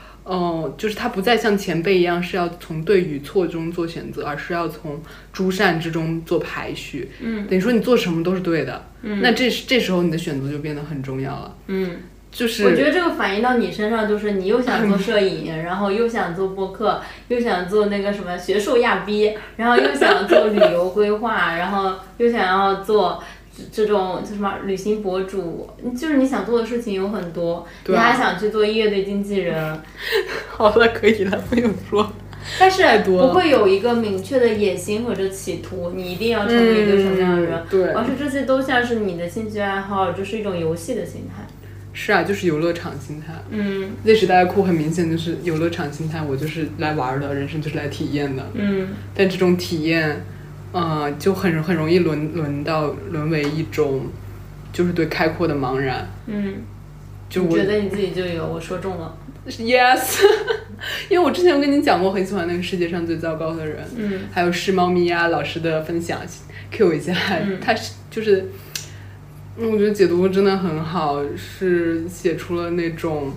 [0.79, 5.01] 就是他不再像前辈一样是要从对与错中做选择，而是要从
[5.33, 7.11] 诸善之中做排序。
[7.21, 8.87] 嗯，等于说你做什么都是对的。
[9.03, 11.55] 嗯，那这这时候你的选择就变得很重要了。
[11.67, 11.97] 嗯，
[12.33, 23.23] 就是我觉得这个反映到你身上，就是你又想做摄影， 然后又想做播客，又想做那个什么学术亚逼，然后又想做旅游规划，然后又想要做
[23.57, 29.81] 这这种就什么旅行博主，就是你想做的事情有很多，啊你还想去做乐队经纪人，
[30.49, 32.13] 好了，可以了，不用说。
[32.59, 41.43] 但是不会有一个明确的野心或者企图，你一定要成为一个什么样的人，嗯对而是这些都像是你的兴趣爱好，就是一种游戏的心态。
[41.95, 43.33] 是啊，就是游乐场心态。
[43.49, 48.45] 嗯 Z 时代的酷很明显就是游乐场心态，我就是来玩儿的，人生就是来体验的。
[48.53, 50.23] 嗯但这种体验，
[50.75, 54.07] 呃，就很很容易沦沦到沦为一种，
[54.73, 56.07] 就是对开阔的茫然。
[56.27, 56.55] 嗯，
[57.29, 59.17] 就我觉得你自己就有，我说中了。
[59.47, 60.23] yes，
[61.09, 66.21] 因为我之前有跟你讲过，很喜欢那个世界上最糟糕的人，嗯还有是猫咪呀老师的分享
[66.71, 68.49] ，Q 一下，嗯 他是就是，
[69.57, 73.33] 嗯，我觉得解读真的很好，是写出了那种。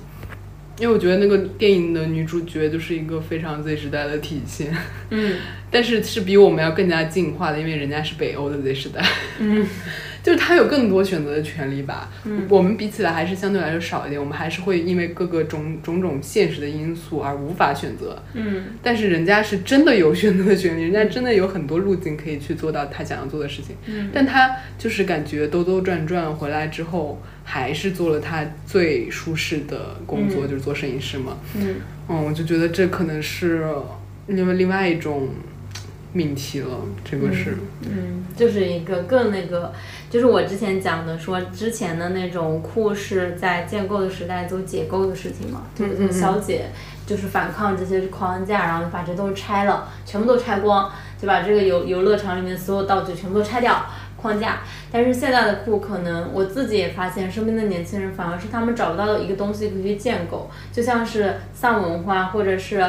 [0.79, 4.71] 因为我觉得那个电影的女主角就是一个非常 Z 时代的体现，
[5.09, 5.35] 嗯
[5.77, 8.99] 但是是比我们要更加进化的，因为人家是北欧的 Z 时代，
[9.37, 9.63] 嗯
[10.23, 12.11] 就是他有更多选择的权利吧。
[12.25, 18.19] 嗯我们比起来还是相对来说少一点，我们还是会因为各个种种种现实的因素而无法选择。
[18.33, 23.75] 嗯但是人家是真的有选择的权利，人家真的有很多路径可以去做到他想要做的事情。
[23.85, 24.49] 嗯但他
[24.79, 31.37] 就是感觉兜兜转转回来之后，还是做了他最舒适的工作，就是做摄影师嘛。
[31.55, 31.75] 嗯
[32.09, 33.63] 嗯，我就觉得这可能是
[34.25, 35.29] 另外另外一种
[36.13, 36.67] 命题了，
[37.03, 37.57] 这个是。
[37.81, 39.73] 嗯，就是一个更那个，
[40.09, 46.67] 就是我之前讲的说，之前的那种酷是在建构的时代做解构的事情嘛，就是消解，
[47.05, 50.91] 就是反抗这些框架，然后把这都拆了，全部都拆光，
[51.21, 53.85] 就把这个游游乐场里面所有道具全部都拆掉。
[54.19, 62.83] 框架，但是现在的酷可能我自己也发现，身边的年轻人反而是他们找不到一个东西可以去建构，就像是丧文化或者是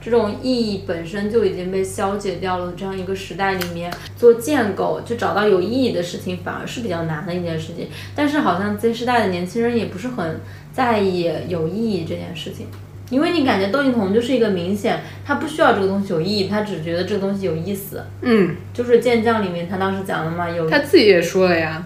[0.00, 2.72] 这种意义本身就已经被消解掉了。
[2.76, 7.88] 这样一个时代里面做建构，就找到有意义的事情，反而是比较难的一件事情。
[8.14, 10.40] 但是好像 Z 时代的年轻人也不是很
[10.72, 12.66] 在意有意义这件事情。
[13.10, 18.04] 因为你感觉窦靖童就是一个明显，他不需要这个东西有意义，他只觉得这个东西有意思。
[18.22, 21.84] 嗯，就是《健将》里面他当时讲的嘛，有他自己也说了呀，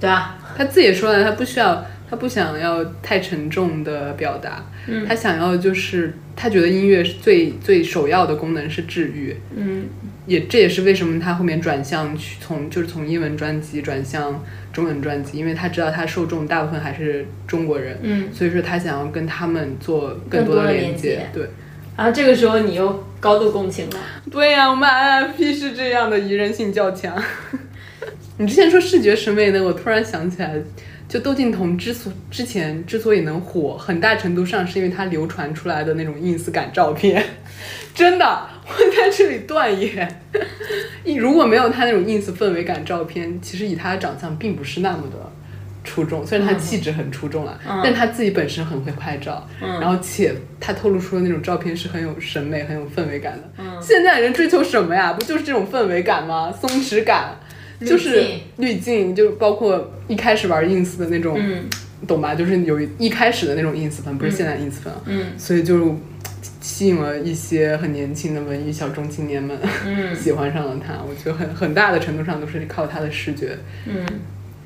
[0.00, 5.06] 对啊，他自己也说了，他不需要，他不想要太沉重的表达，嗯。
[5.06, 9.84] 他想要就是他觉得音乐是最最首要的功能是治愈，嗯。
[10.26, 21.26] 也这也是为什么他后面转向去从就是从英文专辑转向中文专辑，因为他知道他受众大部分还是中国人，嗯，所以说他想要跟他们做更多的连连接。
[21.32, 21.48] 对。
[21.96, 23.96] 然后这个时候你又高度共情了，
[24.30, 27.20] 对呀、我们 INFP 是这样的，宜人性较强。
[28.38, 30.54] 你之前说视觉审美呢，我突然想起来，
[31.10, 37.22] 就窦靖童之所之前之所以能火，很大程度上是因为他流传出来的那种 ins 感照片，
[37.92, 40.22] 真的，我在这里断言，
[41.18, 45.30] 如果没有他那种 ins 氛围感照片，其实以他的长相并不是那么的。
[45.82, 53.50] 出众，虽然他气质很出众了，嗯但他自己本身很会拍照，嗯然后且他透露出的那种照片是很有审美、很有氛围感的。
[53.58, 55.14] 嗯现在人追求什么呀？
[55.14, 56.52] 不就是这种氛围感吗？
[56.52, 57.34] 松弛感，
[57.86, 58.22] 就是
[58.58, 61.64] 滤镜，就包括一开始玩 ins 的那种，嗯。
[62.08, 62.34] 懂吧？
[62.34, 65.26] 就是有一开始的那种 ins 粉，不是现在 ins 粉，嗯。
[65.36, 65.98] 所以就
[66.62, 69.54] 吸引了一些很年轻的文艺小众青年们，
[69.86, 70.12] 嗯。
[70.16, 70.94] 喜欢上了他。
[71.06, 74.06] 我觉得很很大的程度上都是靠他的视觉，嗯。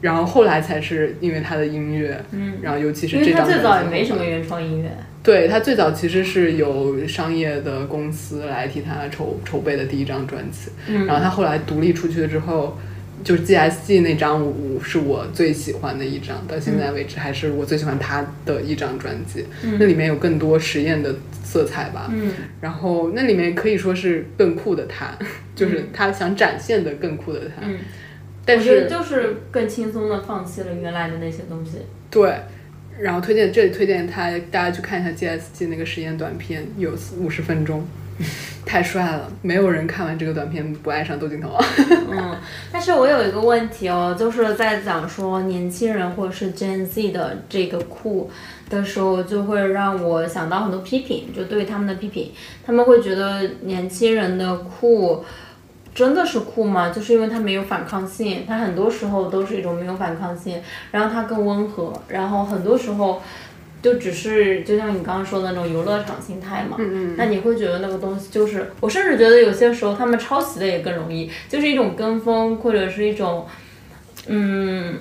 [0.01, 4.91] 然后后来才是因为他的音乐，嗯，然后尤其是这张专辑最早也没什么原创音乐，
[5.23, 11.07] 对他最早其实是有商业的公司来替他筹筹备的第一张专辑，嗯。
[11.07, 12.79] 然后他后来独立出去了之后，
[13.25, 19.47] 就是 GSG 那张舞是我最喜欢的一张，到现在为止还是我最喜欢他的一张专辑。
[19.65, 25.19] 嗯那里面有更多实验的色彩吧，嗯然后那里面可以说是更酷的他，
[25.57, 27.63] 就是他想展现的更酷的他。
[27.67, 27.79] 嗯，
[28.45, 31.79] 但是就是更轻松的放弃了原来的那些东西，
[32.11, 32.33] 对。
[33.01, 37.85] 然后推荐这里推荐他，大家去看一下 GSG 那个实验短片，有五十分钟，
[38.65, 39.31] 太帅了！
[39.43, 41.53] 没有人看完这个短片不爱上窦靖童。
[42.11, 42.37] 嗯，
[42.73, 48.31] 但是我有一个问题哦，就是在讲说年轻人或者是 Gen Z 的这个酷
[48.71, 52.33] 的时候，就会让我想到很多批评，就对他们的批评，
[52.65, 55.25] 他们会觉得年轻人的酷。
[55.95, 56.91] 真的是酷吗？
[56.91, 60.61] 就是因为他没有反抗性，他很多时候都是一种没有反抗性，
[60.91, 63.23] 然后他更温和，然后很多时候
[63.85, 66.79] 就只是就像你刚刚说的那种游乐场心态嘛。
[66.81, 67.15] 嗯嗯。
[67.19, 73.47] 那你会觉得那个东西就是，我甚至觉得有些时候他们抄袭的也更容易，就是一种跟风或者是一种，
[74.27, 74.95] 嗯，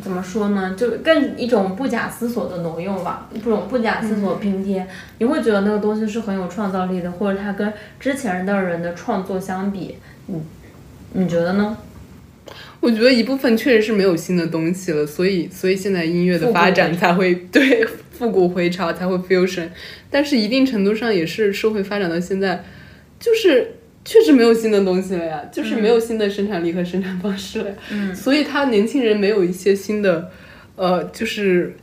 [0.00, 0.76] 怎么说呢？
[0.78, 4.86] 就更一种不假思索的挪用吧，一种不假思索拼贴。
[5.18, 10.40] 你会觉得那个东西是很有创造力的，或者它跟之前的人的创作相比，你
[11.14, 11.76] 你觉得呢？
[12.80, 17.86] 我觉得一部分确实是没有新的东西了，所以所以现在音乐的发展才会对
[18.20, 19.66] 复古回潮才会 fusion，
[20.10, 22.62] 但是一定程度上也是社会发展到现在，
[23.18, 28.14] 就是确实没有新的东西了呀，就是没有新的生产力和生产方式了呀，嗯。
[28.14, 30.30] 所以他年轻人没有一些新的，
[30.76, 31.74] 呃，就是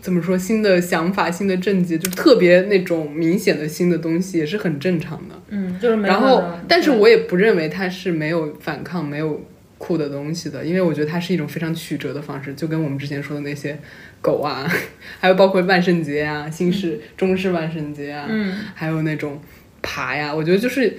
[0.00, 5.34] 怎么说新的想法、新的政绩，就特别那种明显的新的东西也是很正常的。
[5.48, 9.44] 嗯，就是然后但是我也不认为他是没有反抗、没有
[9.76, 13.76] 酷的东西的，因为我觉得它是一种非常曲折的方式，就跟我们之前说的那些
[14.22, 14.66] 狗啊，
[15.20, 19.38] 还有包括万圣节啊、新式、中式万圣节啊，嗯还有那种
[19.82, 20.96] 爬呀，我觉得就是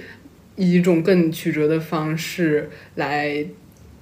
[0.56, 3.44] 以一种更曲折的方式来。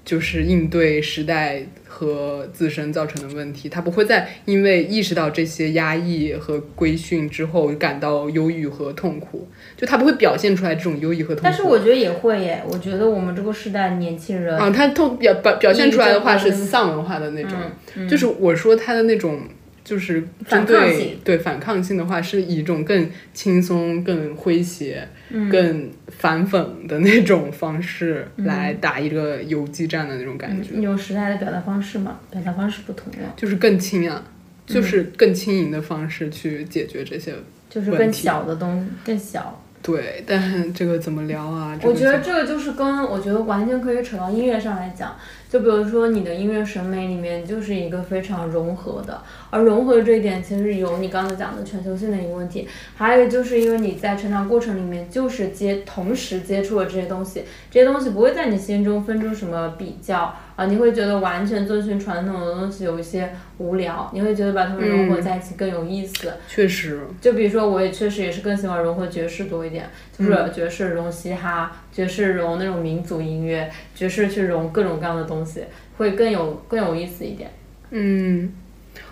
[0.05, 9.47] 就是应对时代和自身造成的问题，他不会再因为意识到这些压抑和规训之后感到忧郁和痛苦，
[9.77, 11.43] 就他不会表现出来这种忧郁和痛苦。
[11.45, 17.53] 但是我觉得也会耶，我觉得我们这个时代年轻人，啊，他痛表表表现出来的话是丧文化的那种，
[17.95, 19.41] 嗯就是我说他的那种
[19.85, 34.23] 就是针反抗对对反抗性的话，是以一种更轻松、更诙谐、嗯更反讽的那种方式来打一个游击战的那种感觉，嗯有时代的表达方式嘛，表达方式不同了，就是更轻啊，
[34.69, 37.35] 嗯就是更轻盈的方式去解决这些。
[37.69, 39.59] 就是更小的东西更小。
[39.81, 41.75] 对，但这个怎么聊啊？
[41.75, 45.17] 这个我觉得这个就是跟我觉得完全可以扯到音乐上来讲，
[45.53, 66.33] 就比如说你的音乐审美里面就是一个非常融合的，而融合的这一点其实有你刚才讲的全球性的一个问题，还有就是因为你在成长过程里面就是接同时接触了这些东西，这些东西不会在你心中分出什么比较啊，你会觉得完全遵循传统的东西有一些无聊，你会觉得把它们融合在一起更有意思。
[66.49, 75.63] 确实，就比如说，我也确实也是更喜欢融合爵士多一点，就是爵士融嘻哈，爵士融那种民族音乐，爵士去融各种各样的东西，
[75.97, 77.51] 会更有更有意思一点。
[77.91, 78.53] 嗯，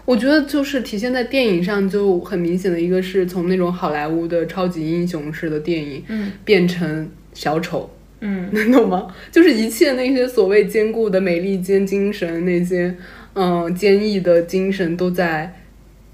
[0.04, 6.32] 我觉得就是体现在电影上就很明显的一个是从那种好莱坞的超级英雄式的电影，嗯。
[6.44, 7.88] 变成小丑，
[8.20, 9.14] 嗯 能懂吗？
[9.32, 12.94] 就是一切那些所谓坚固的美利坚精神，那些
[13.34, 15.56] 嗯坚毅的精神都在。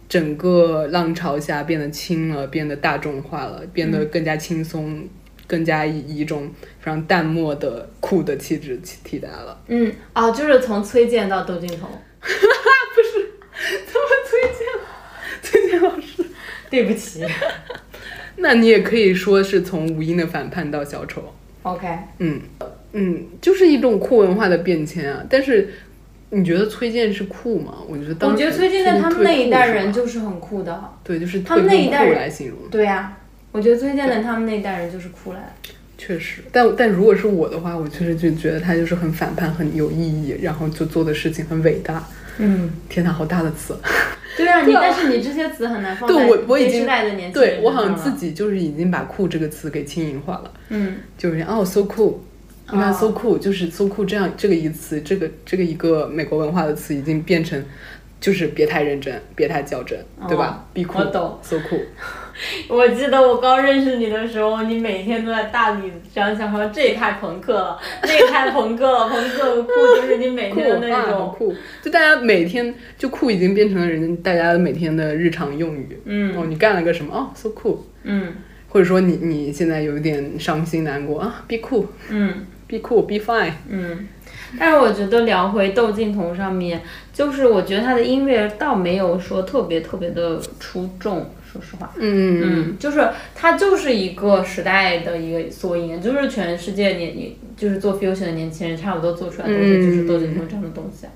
[0.09, 5.05] 整个浪潮下变得轻了，变得大众化了，变得更加轻松，
[5.49, 6.49] 更加以以一种
[6.79, 9.61] 非常淡漠的酷的气质替替代了。
[9.67, 11.91] 嗯，哦，就是从崔健到窦靖童。
[12.21, 13.33] 不是
[13.85, 14.69] 怎么崔健？
[15.43, 16.25] 崔健老师？
[16.71, 17.25] 对不起。
[18.39, 21.35] 那你也可以说是从吴英的反叛到小丑，
[21.67, 21.89] OK，
[22.21, 22.41] 嗯
[22.93, 25.21] 嗯，就是一种酷文化的变迁啊。
[25.29, 25.69] 但是
[26.31, 27.75] 你觉得崔健是酷吗？
[27.89, 30.81] 我觉得当时我觉得崔健在他们那一代人就就是很酷的。
[31.03, 33.17] 对，就是他们那一代酷人来形容，对呀、
[33.51, 35.41] 我觉得崔健在他们那一代人就是酷来。
[35.99, 36.43] 确实。
[36.53, 42.05] 但但如果是我的话，我确实就觉得他就是很反叛，很有意义，然后就做的事情很伟大。
[42.39, 43.77] 嗯，天哪，好大的词！
[44.37, 50.53] 对啊，你但是你这些词很难放对在我我已经的年轻人对我好像自己就是已经把“酷”这个词给轻盈化了。
[50.69, 52.17] 嗯就是哦，so cool，
[52.71, 57.65] 你看哦 so cool，就是 so cool 这样这个一词，这个这个一个美国文化的词已经变成，
[58.21, 61.81] 就是别太认真，别太较真，对吧？be 哦我懂 cool，so cool。
[62.69, 71.55] 我记得我刚认识你的时候，你每天都在大理想想说这也太朋克了，那也太朋克了， 朋克酷就是你每天的那种，酷！
[71.83, 76.01] 就大家每天就酷已经变成了人大家每天的日常用语。
[76.05, 77.15] 嗯哦，你干了个什么？
[77.15, 77.79] 哦，so cool。
[78.05, 78.35] 嗯
[78.69, 83.53] 或者说你你现在有一点伤心难过啊，be cool，be 嗯 cool，be fine。
[83.69, 84.07] 嗯。
[84.59, 86.81] 但是我觉得聊回窦靖童上面，
[87.13, 91.93] 就是我觉得他的音乐倒没有说特别特别的出众，说实话。
[91.97, 101.07] 嗯嗯嗯，就是它就是一个时代的一个缩影，就是全世界年年就是做 fusion 的年轻人差不多做出来的东西，就是窦靖童这样的东西。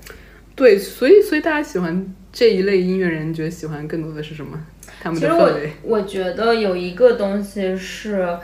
[0.55, 4.59] 对，所以所以大家喜欢这一类音乐人，你觉得喜欢更多的是什么？
[5.01, 5.51] 他们其实我。
[5.83, 8.37] 我觉得有一个东西是，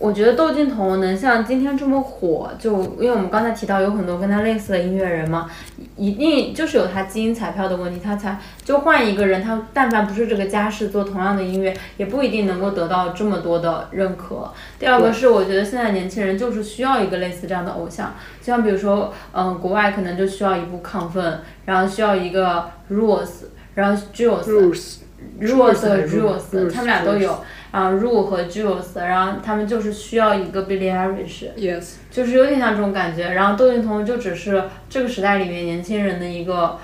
[0.00, 5.50] 我觉得窦靖童能像今天这么火，就因为我们刚才提到有很多跟他类似的音乐人嘛，
[5.94, 14.50] 一定就是有他基因彩票的问题，他才就换一个人，他但凡不是这个家世做同样的音乐，也不一定能够得到这么多的认可。
[14.78, 24.44] 第二个是，我觉得现在年轻人就是需要一个类似这样的偶像，就像比如说，嗯，国外可能就需要一部亢奋，然后需要一个 Rose，然后 Jules。
[24.44, 27.28] Bruce，Rose 和 Rose Jules，他们俩都有。
[27.28, 27.38] 然
[27.72, 33.28] 后 Ru 和 Jules，然后他们就是需要一个 Billie Eilish，Yes，就是有点像这种感觉。
[33.28, 36.78] 然后窦靖童就只是这个时代里面年轻人的一个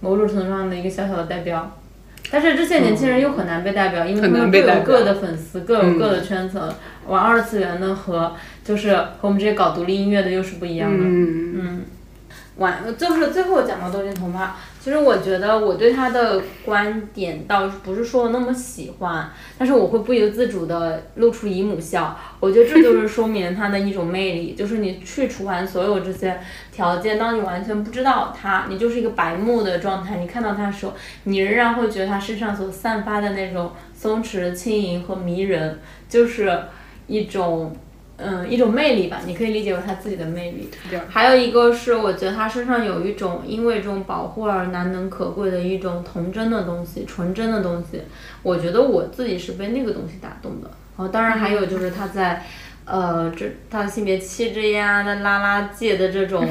[0.00, 1.76] 某种程度上的一个小小的代表。
[2.30, 6.72] 但是这些年轻人又很难被代表，因为他们各有各的粉丝，各有各的圈层。
[7.06, 8.32] 玩二次元的和
[8.64, 11.04] 就是和我们这些搞独立音乐的又是不一样的。
[11.04, 11.82] 嗯，嗯，
[12.56, 22.18] 完就是最后讲到窦靖童吧，其实我觉得我对他的观点倒不是说那么喜欢，但是我会不由自主的露出姨母笑。
[22.40, 26.36] 我觉得这就是说明他的一种魅力，就是你去除完所有这些
[26.72, 35.78] 条件，当你完全不知道他，你就是一个白目的状态，你看到他的时候，你仍然会觉得他身上所散发的那种松弛、轻盈和迷人，
[36.08, 36.60] 就是
[37.06, 37.72] 一种。
[38.24, 40.70] 嗯，一种魅力吧，你可以理解为他自己的魅力。
[41.08, 48.02] 还有一个是，我觉得他身上有一种因为这种保护而难能可贵的一种童真的东西，纯真的东西。
[48.42, 50.70] 我觉得我自己是被那个东西打动的。
[50.96, 52.44] 然后当然还有就是他在，
[52.84, 56.46] 呃，这他的性别气质呀，那拉拉界的这种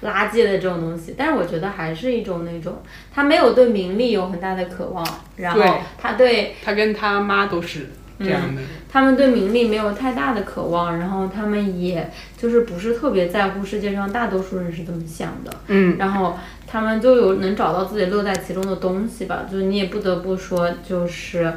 [0.00, 2.82] 拉界的这种东西，但是我觉得还是一种那种
[3.14, 8.62] 他没有对名利有很大的渴望，然后他对他跟他妈都是这样的。
[8.92, 16.36] 他们对名利没有太大的渴望，然后他们也就是不是特别在乎世界上大多数人是怎么想的，嗯，然后
[16.66, 21.54] 他们都有能找到自己乐在其中的东西吧，就是你也不得不说，就是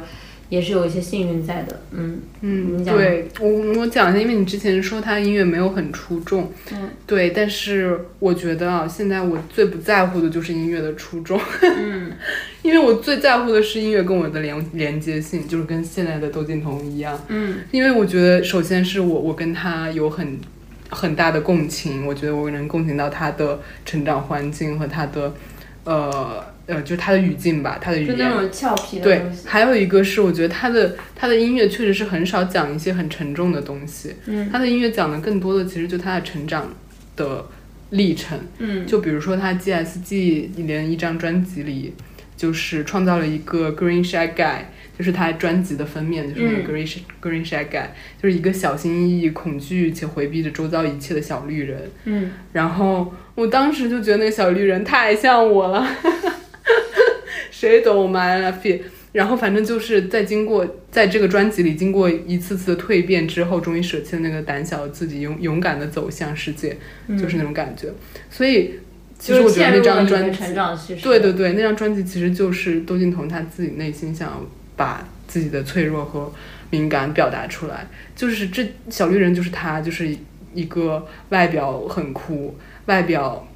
[0.48, 2.20] 也是有一些幸运在的，嗯。
[2.40, 2.96] 嗯，你讲。
[2.96, 12.12] 对我我讲一下，因为你之前说他的音乐没有很出众，嗯，对，但是我觉得啊，现在我最不在乎的就是音乐的出众， 嗯。
[12.62, 17.58] 因为我最在乎的是音乐跟我的连连接性，就是跟现在的窦靖童一样，嗯。
[17.70, 20.38] 因为我觉得首先是我我跟他有很
[20.88, 25.32] 很大的共情，我觉得我能共情到他的成长环境和他的
[25.84, 28.16] 呃呃，就是他的语境吧，他的语言。
[28.16, 36.74] 就那种俏皮的对还有一个是，我觉得他的他的音乐确实是很少讲一些很沉重的东西，嗯他的音乐讲的更多的其实就他的成长
[37.14, 37.46] 的
[37.90, 38.38] 历程。
[38.58, 41.94] 嗯就比如说他 GSG 连一张专辑里，
[42.36, 44.62] 就是创造了一个 Green Shy Guy，
[44.98, 47.86] 就是他专辑的封面就是那个 Green、Green Shy Guy，
[48.20, 51.88] 就是一个小心翼翼、恐惧且回避着周遭一切的小绿人。
[52.06, 55.86] 嗯然后我当时就觉得那个小绿人太像我了，
[57.58, 58.80] 谁懂 my life？
[59.12, 66.76] 然后反正就是在经过在这个专辑里经过一次次的蜕变之后，终于舍弃了那个胆小的自己，勇勇敢的走向世界，
[67.18, 67.88] 就是那种感觉。
[68.30, 68.74] 所以
[69.18, 70.36] 其实我觉得那张专辑，
[70.96, 74.46] 对对对，那张专辑其实就是窦靖童他自己内心想要
[74.76, 76.30] 把自己的脆弱和
[76.68, 80.14] 敏感表达出来，就是这小绿人就是他，就是
[80.52, 82.54] 一个外表很酷，
[82.84, 83.48] 外表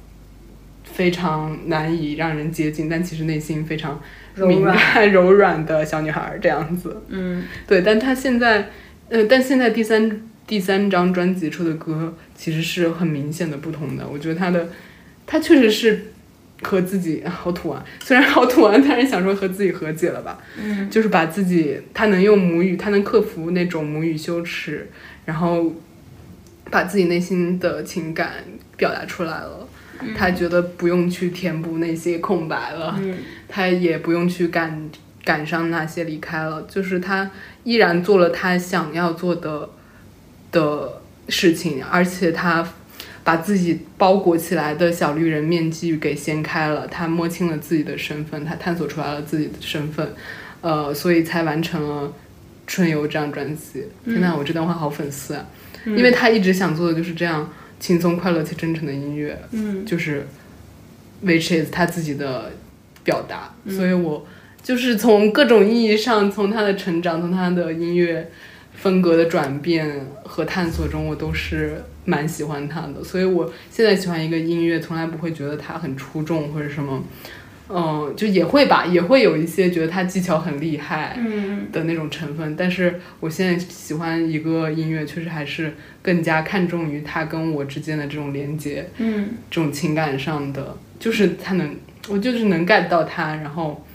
[0.93, 4.01] 非常难以让人接近，但其实内心非常
[4.35, 7.01] 敏柔软感 柔软的小女孩儿这样子。
[7.09, 8.69] 嗯对，但她现在，
[9.09, 14.07] 呃，但现在第三第三张专辑出的歌其实是很明显的不同的。
[14.07, 14.69] 我觉得她的，
[15.25, 16.07] 她确实是
[16.61, 24.89] 和自己好土啊，虽然好土啊，但是想说和自己和解了吧，嗯就是把自己，她能用母语，她能克服那种母语羞耻，
[25.25, 25.73] 然后
[26.69, 28.31] 把自己内心的情感
[28.77, 29.67] 表达出来了。
[30.17, 33.15] 他觉得不用去填补那些空白了，嗯
[33.47, 34.89] 他也不用去赶
[35.23, 37.29] 赶上那些离开了，就是他
[37.63, 39.69] 依然做了他想要做的
[40.51, 42.67] 的事情，而且他
[43.23, 50.13] 把自己包裹起来的小绿人面具给掀开了，他摸清了自己的身份，他探索出来了自己的身份，
[50.61, 52.07] 呃，所以才完成了
[52.65, 53.85] 《春游》这张专辑。
[54.05, 55.45] 天呐，我这段话好粉丝啊！
[55.85, 57.47] 因为他一直想做的就是这样
[57.81, 59.37] 轻松、快乐且真诚的音乐。
[59.51, 60.25] 嗯就是
[61.25, 62.53] ，which is 他自己的
[63.03, 64.25] 表达，所以我
[64.63, 68.31] 就是从各种意义上，从他的成长，从他的音乐
[68.75, 73.03] 风格的转变和探索中，我都是蛮喜欢他的。
[73.03, 77.03] 所以我现在喜欢一个音乐，从来不会觉得他很出众或者什么，
[77.73, 91.75] 嗯，就也会吧，也会有一些觉得他技巧很厉害，嗯的那种成分，但是我现在喜欢一个音乐，确实还是更加看重于他跟我之间的这种连接，嗯这种情感上的，就是他能，
[92.09, 93.85] 我就是能 get 到他，然后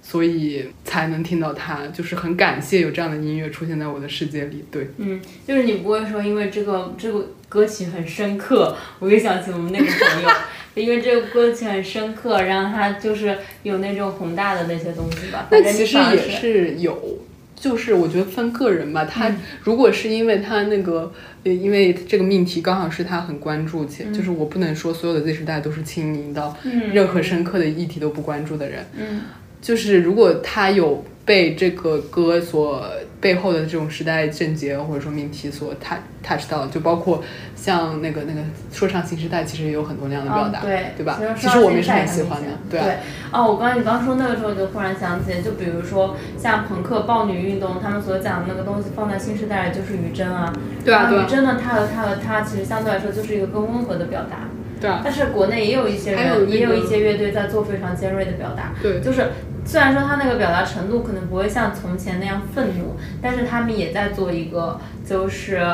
[0.00, 4.64] 所以才能听到他，就是很感谢有这样的音乐出现在我的世界里。
[4.70, 10.28] 对，嗯，就是你不会说因为这个这个歌曲很深刻，我又想起我们那个朋友，
[10.74, 15.46] 因为这个歌曲很深刻，然后他就是有那种宏大的那些东西吧。
[15.52, 17.20] 那其实也是是有。
[17.56, 21.10] 就是我觉得分个人吧，他如果是因为他那个，
[21.44, 29.22] 呃，因为这个命题刚好是他很关注且，就是我不能说所有的 Z 时代都是轻盈到嗯任何深刻的议题都不关注的人，嗯
[29.62, 32.86] 就是如果他有被这个歌所
[33.24, 37.24] 背后的这种时代症结或者说命题所 touch touch 到，就包括
[37.56, 38.40] 像那个那个
[38.70, 41.18] 说唱新时代，其实也有很多那样的表达，嗯、对对吧？
[41.34, 42.86] 其其实我们也是很喜欢的，对啊。
[43.32, 50.52] 哦，我刚刚你刚说那个时候，我就忽然想起，就比如说像朋克暴女运动，他们所讲的那个东西放在新时代就是于真啊，
[50.84, 54.50] 对啊对啊于真呢，他和他和他其实相对来说就是一个更温和的表达。
[54.84, 58.74] 对啊，但是国内也有一些人，有那个也有一些乐队在做非常尖锐的表达。
[58.82, 59.30] 对就是
[59.64, 64.78] 虽然说他那个表达程度可能不会像从前那样愤怒，但是他们也在做一个
[65.08, 65.66] 就是，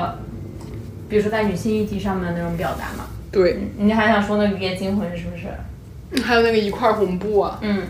[1.09, 3.07] 比如说在女性议题上面的那种表达嘛。
[3.33, 6.23] 对，你你还想说那个《雨夜惊魂》是不是？
[6.23, 7.83] 还有那个一块红布啊，嗯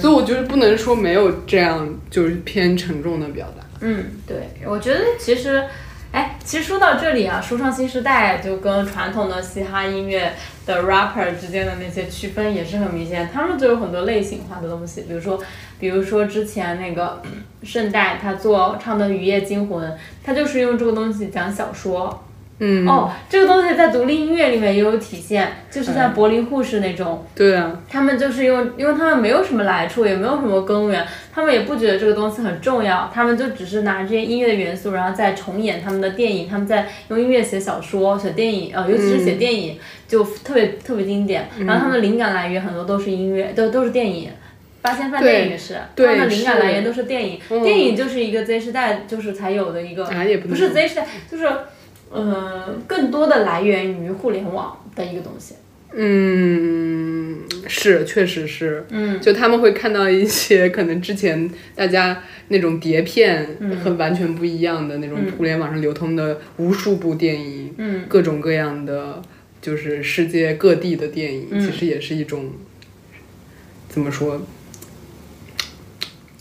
[0.00, 3.64] 所以我觉得不能说没有这样就是偏沉重的表达。
[3.80, 5.64] 嗯，对，我觉得其实。
[6.12, 10.30] 哎，其实说到这里啊，说唱新时代就跟传统的嘻哈音乐
[10.66, 15.38] 的 rapper 之间的那些区分也是很明显，他们就有很多类型化的东西，比如说，
[15.78, 17.20] 比如说之前那个
[17.62, 19.90] 圣代他做唱的《雨夜惊魂》，
[20.22, 22.24] 他就是用这个东西讲小说。
[22.64, 39.76] 嗯，哦，这个东西在独立音乐里面也有体现，就是在柏林护士那种，对啊，他们就是用，因为他们没有什么来处，也没有什么根源，他们也不觉得这个东西很重要，他们就只是拿这些音乐的元素，然后再重演他们的电影，他们在用音乐写小说、写电影，呃，尤其是写电影、
[40.12, 41.48] 就特别特别经典。
[41.66, 44.30] 然后他们的灵感来源很多都是音乐，都都是电影。
[44.82, 51.48] 八仙饭店也是，他们的灵感来源都是电影，电影就是一个 Z 时代就是才有的一个，啊不不是 Z 时代，就是。
[52.14, 55.54] 呃，更多的来源于互联网的一个东西。
[55.94, 58.84] 嗯，是，确实是。
[58.90, 69.22] 嗯，就他们会看到一些可能之前大家那种碟片和完全不一样的那种互联网上流通的无数部电影，嗯，各种各样的
[69.62, 72.50] 就是世界各地的电影，嗯其实也是一种
[73.88, 74.42] 怎么说？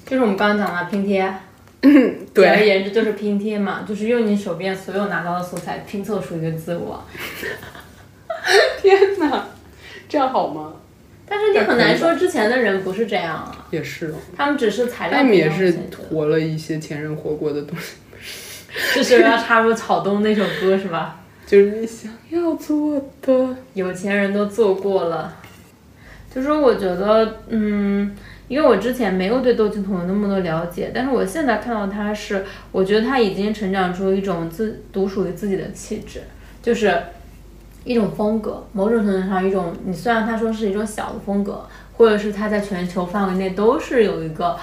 [0.05, 1.33] 就是我们刚刚讲的拼贴。
[1.81, 7.03] 对简而，言之就是拼贴嘛，就是用你手边所有拿到的素材拼凑出一个自我。
[8.81, 9.47] 天哪，
[10.07, 10.73] 这样好吗？
[11.25, 15.73] 但是你很难说之前的人不是这样啊，也是哦，他们只是材料他们也是
[16.09, 17.95] 活了一些前人活过的东西，
[18.95, 21.20] 就是要插入草东那首歌是吧？
[21.51, 23.57] 就是你想要做的。
[23.73, 25.33] 有钱人都做过了。
[26.33, 28.15] 就说我觉得，嗯，
[28.47, 36.21] 因为我之前没有对窦靖童有那么多了解，但是我现在看到他是，我觉得他已经成长出一种自独属于自己的气质，
[36.61, 36.97] 就是
[37.83, 41.67] 一种风格，某种程度上一种，你虽然他说是一种小的风格，
[41.97, 44.57] 或者是他在全球范围内都是有一个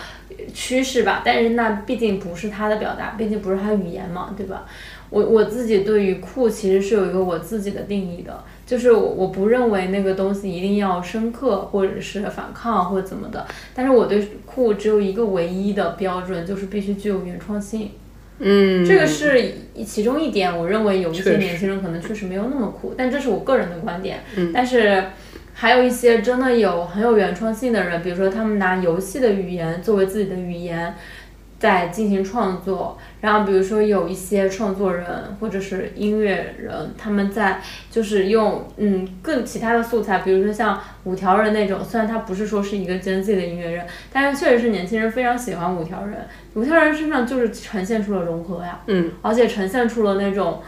[0.54, 4.64] 趋势吧，但是那毕竟不是他的表达，毕竟不是他的语言嘛，对吧？
[5.10, 17.92] 我我自己对于酷其实是有一个我自己的定义的，就是我我不认为那个东西一定要深刻或者是反抗或者怎么的，但是我对酷只有一个唯一的标准，就是必须具有原创性。
[18.38, 19.52] 嗯，这个是
[19.84, 24.20] 其中一点，我认为有一些年轻人可能确实没有那么酷，但这是我个人的观点。
[24.36, 25.04] 嗯但是
[25.54, 30.94] 还有一些真的有很有原创性的人，比如说他们拿游戏的语言作为自己的语言。
[31.58, 35.06] 在进行创作，然后比如说有一些创作人
[35.40, 37.60] 或者是音乐人，他们在
[37.90, 46.18] 就是用嗯更其他的素材，比如说像五条人那种，虽然他不是说是一个 Gen Z 的音乐人，但是确实是年轻人非常喜欢五条人。
[46.54, 50.62] 五条人身上就是呈现出了融合呀，嗯，而且呈现出了那种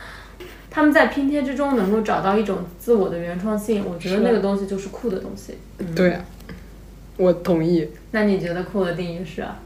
[0.71, 5.55] 他们在拼贴之中能够找到一种自我的原创性，我觉得那个东西就是酷的东西。
[5.95, 6.25] 对啊，
[7.17, 7.89] 我同意。
[8.11, 9.57] 那你觉得酷的定义是啊？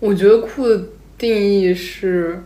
[0.00, 0.82] 我觉得酷的
[1.16, 2.42] 定义是，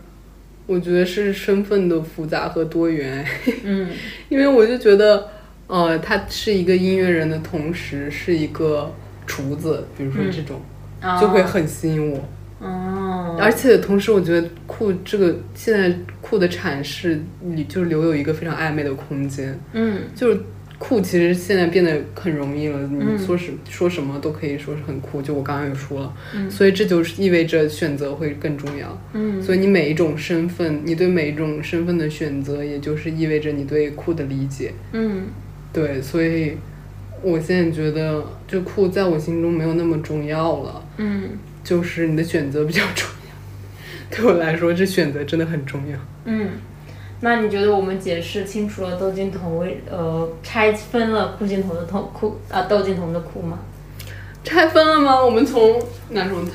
[0.67, 3.25] 我觉得是身份的复杂和多元，
[3.63, 3.89] 嗯。
[4.29, 5.27] 因为我就觉得，
[5.67, 8.93] 呃，他是一个音乐人的同时是一个
[9.25, 10.61] 厨子，比如说这种，
[10.99, 12.19] 啊就会很吸引我。
[12.59, 20.01] 哦，而且同时，我觉得酷这个现在酷的阐释里就留有一个非常暧昧的空间，嗯。
[20.15, 20.39] 就是
[20.87, 29.01] 酷其实现在变得很容易了，嗯你说是、说什么都可以说是很酷，就我刚刚也说了，嗯所以这就是意味着选择会更重要。
[29.13, 34.73] 嗯所以你每一种身份，你对每一种身份的选择，也就是意味着你对酷的理解。
[34.91, 35.23] 嗯
[35.73, 36.55] 对，所以
[37.23, 41.31] 我现在觉得，就酷在我心中没有那么重要了，嗯
[41.63, 43.35] 就是你的选择比较重要。
[44.15, 45.97] 对我来说，这选择真的很重要。
[46.25, 46.49] 嗯。
[47.25, 53.57] 那你觉得我们解释清楚了窦靖童为呃拆分了酷靖童的痛酷啊窦靖童的酷吗？
[54.43, 55.25] 拆分了吗？
[55.25, 56.45] 我们从哪种？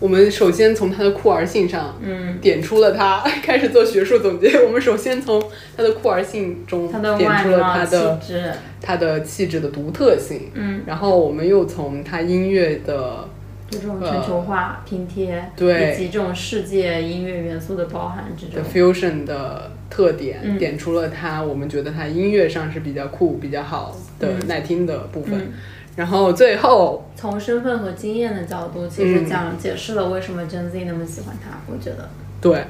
[0.00, 4.48] 我们首先从他的酷儿性上嗯，点出了他， 开始做学术总结。
[4.64, 5.40] 我们首先从
[5.76, 13.28] 他的酷儿性中他的点出了外貌气他的质，他的气质的独特性，嗯然后我们又从他音乐的
[13.70, 18.72] 就这种全球化拼贴，对以及这种世界音乐元素的包含之的中。
[18.72, 25.38] fusion 的特点，嗯点出了它我们觉得它音乐上是比较酷、比较好的、嗯耐听的部分。
[25.38, 25.52] 嗯
[25.96, 31.58] 然后最后，从身份和经验的角度，其嗯实讲解释了为什么 Gen Z 那么喜欢他。
[31.66, 32.08] 我觉得，
[32.40, 32.62] 对，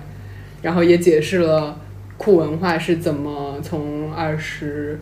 [0.63, 1.77] 然后也解释了
[2.17, 4.99] 酷文化是怎么从二十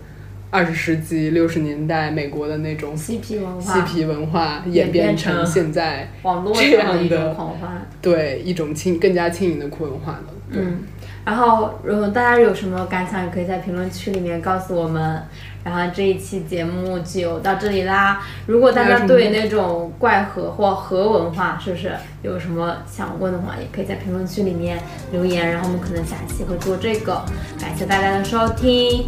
[0.50, 7.86] 二十世纪六十年代美国的那种嬉皮文化嬉化，皮文化演演变变成成现在网络这上的狂欢。
[8.00, 10.34] 对一种轻更加轻盈的酷文化的。
[10.52, 10.82] 对，嗯，
[11.24, 15.22] 然后如果大家有什么感想，也可以在评论区里面告诉我们。
[15.64, 18.22] 然后这一期节目就到这里啦。
[18.46, 21.90] 如果大家对那种怪核或核文化是不是
[22.22, 24.78] 有什么想问的话，也可以在评论区里面
[25.10, 27.20] 留言，然后我们可能下期会做这个。
[27.60, 29.06] 感谢大家的收听，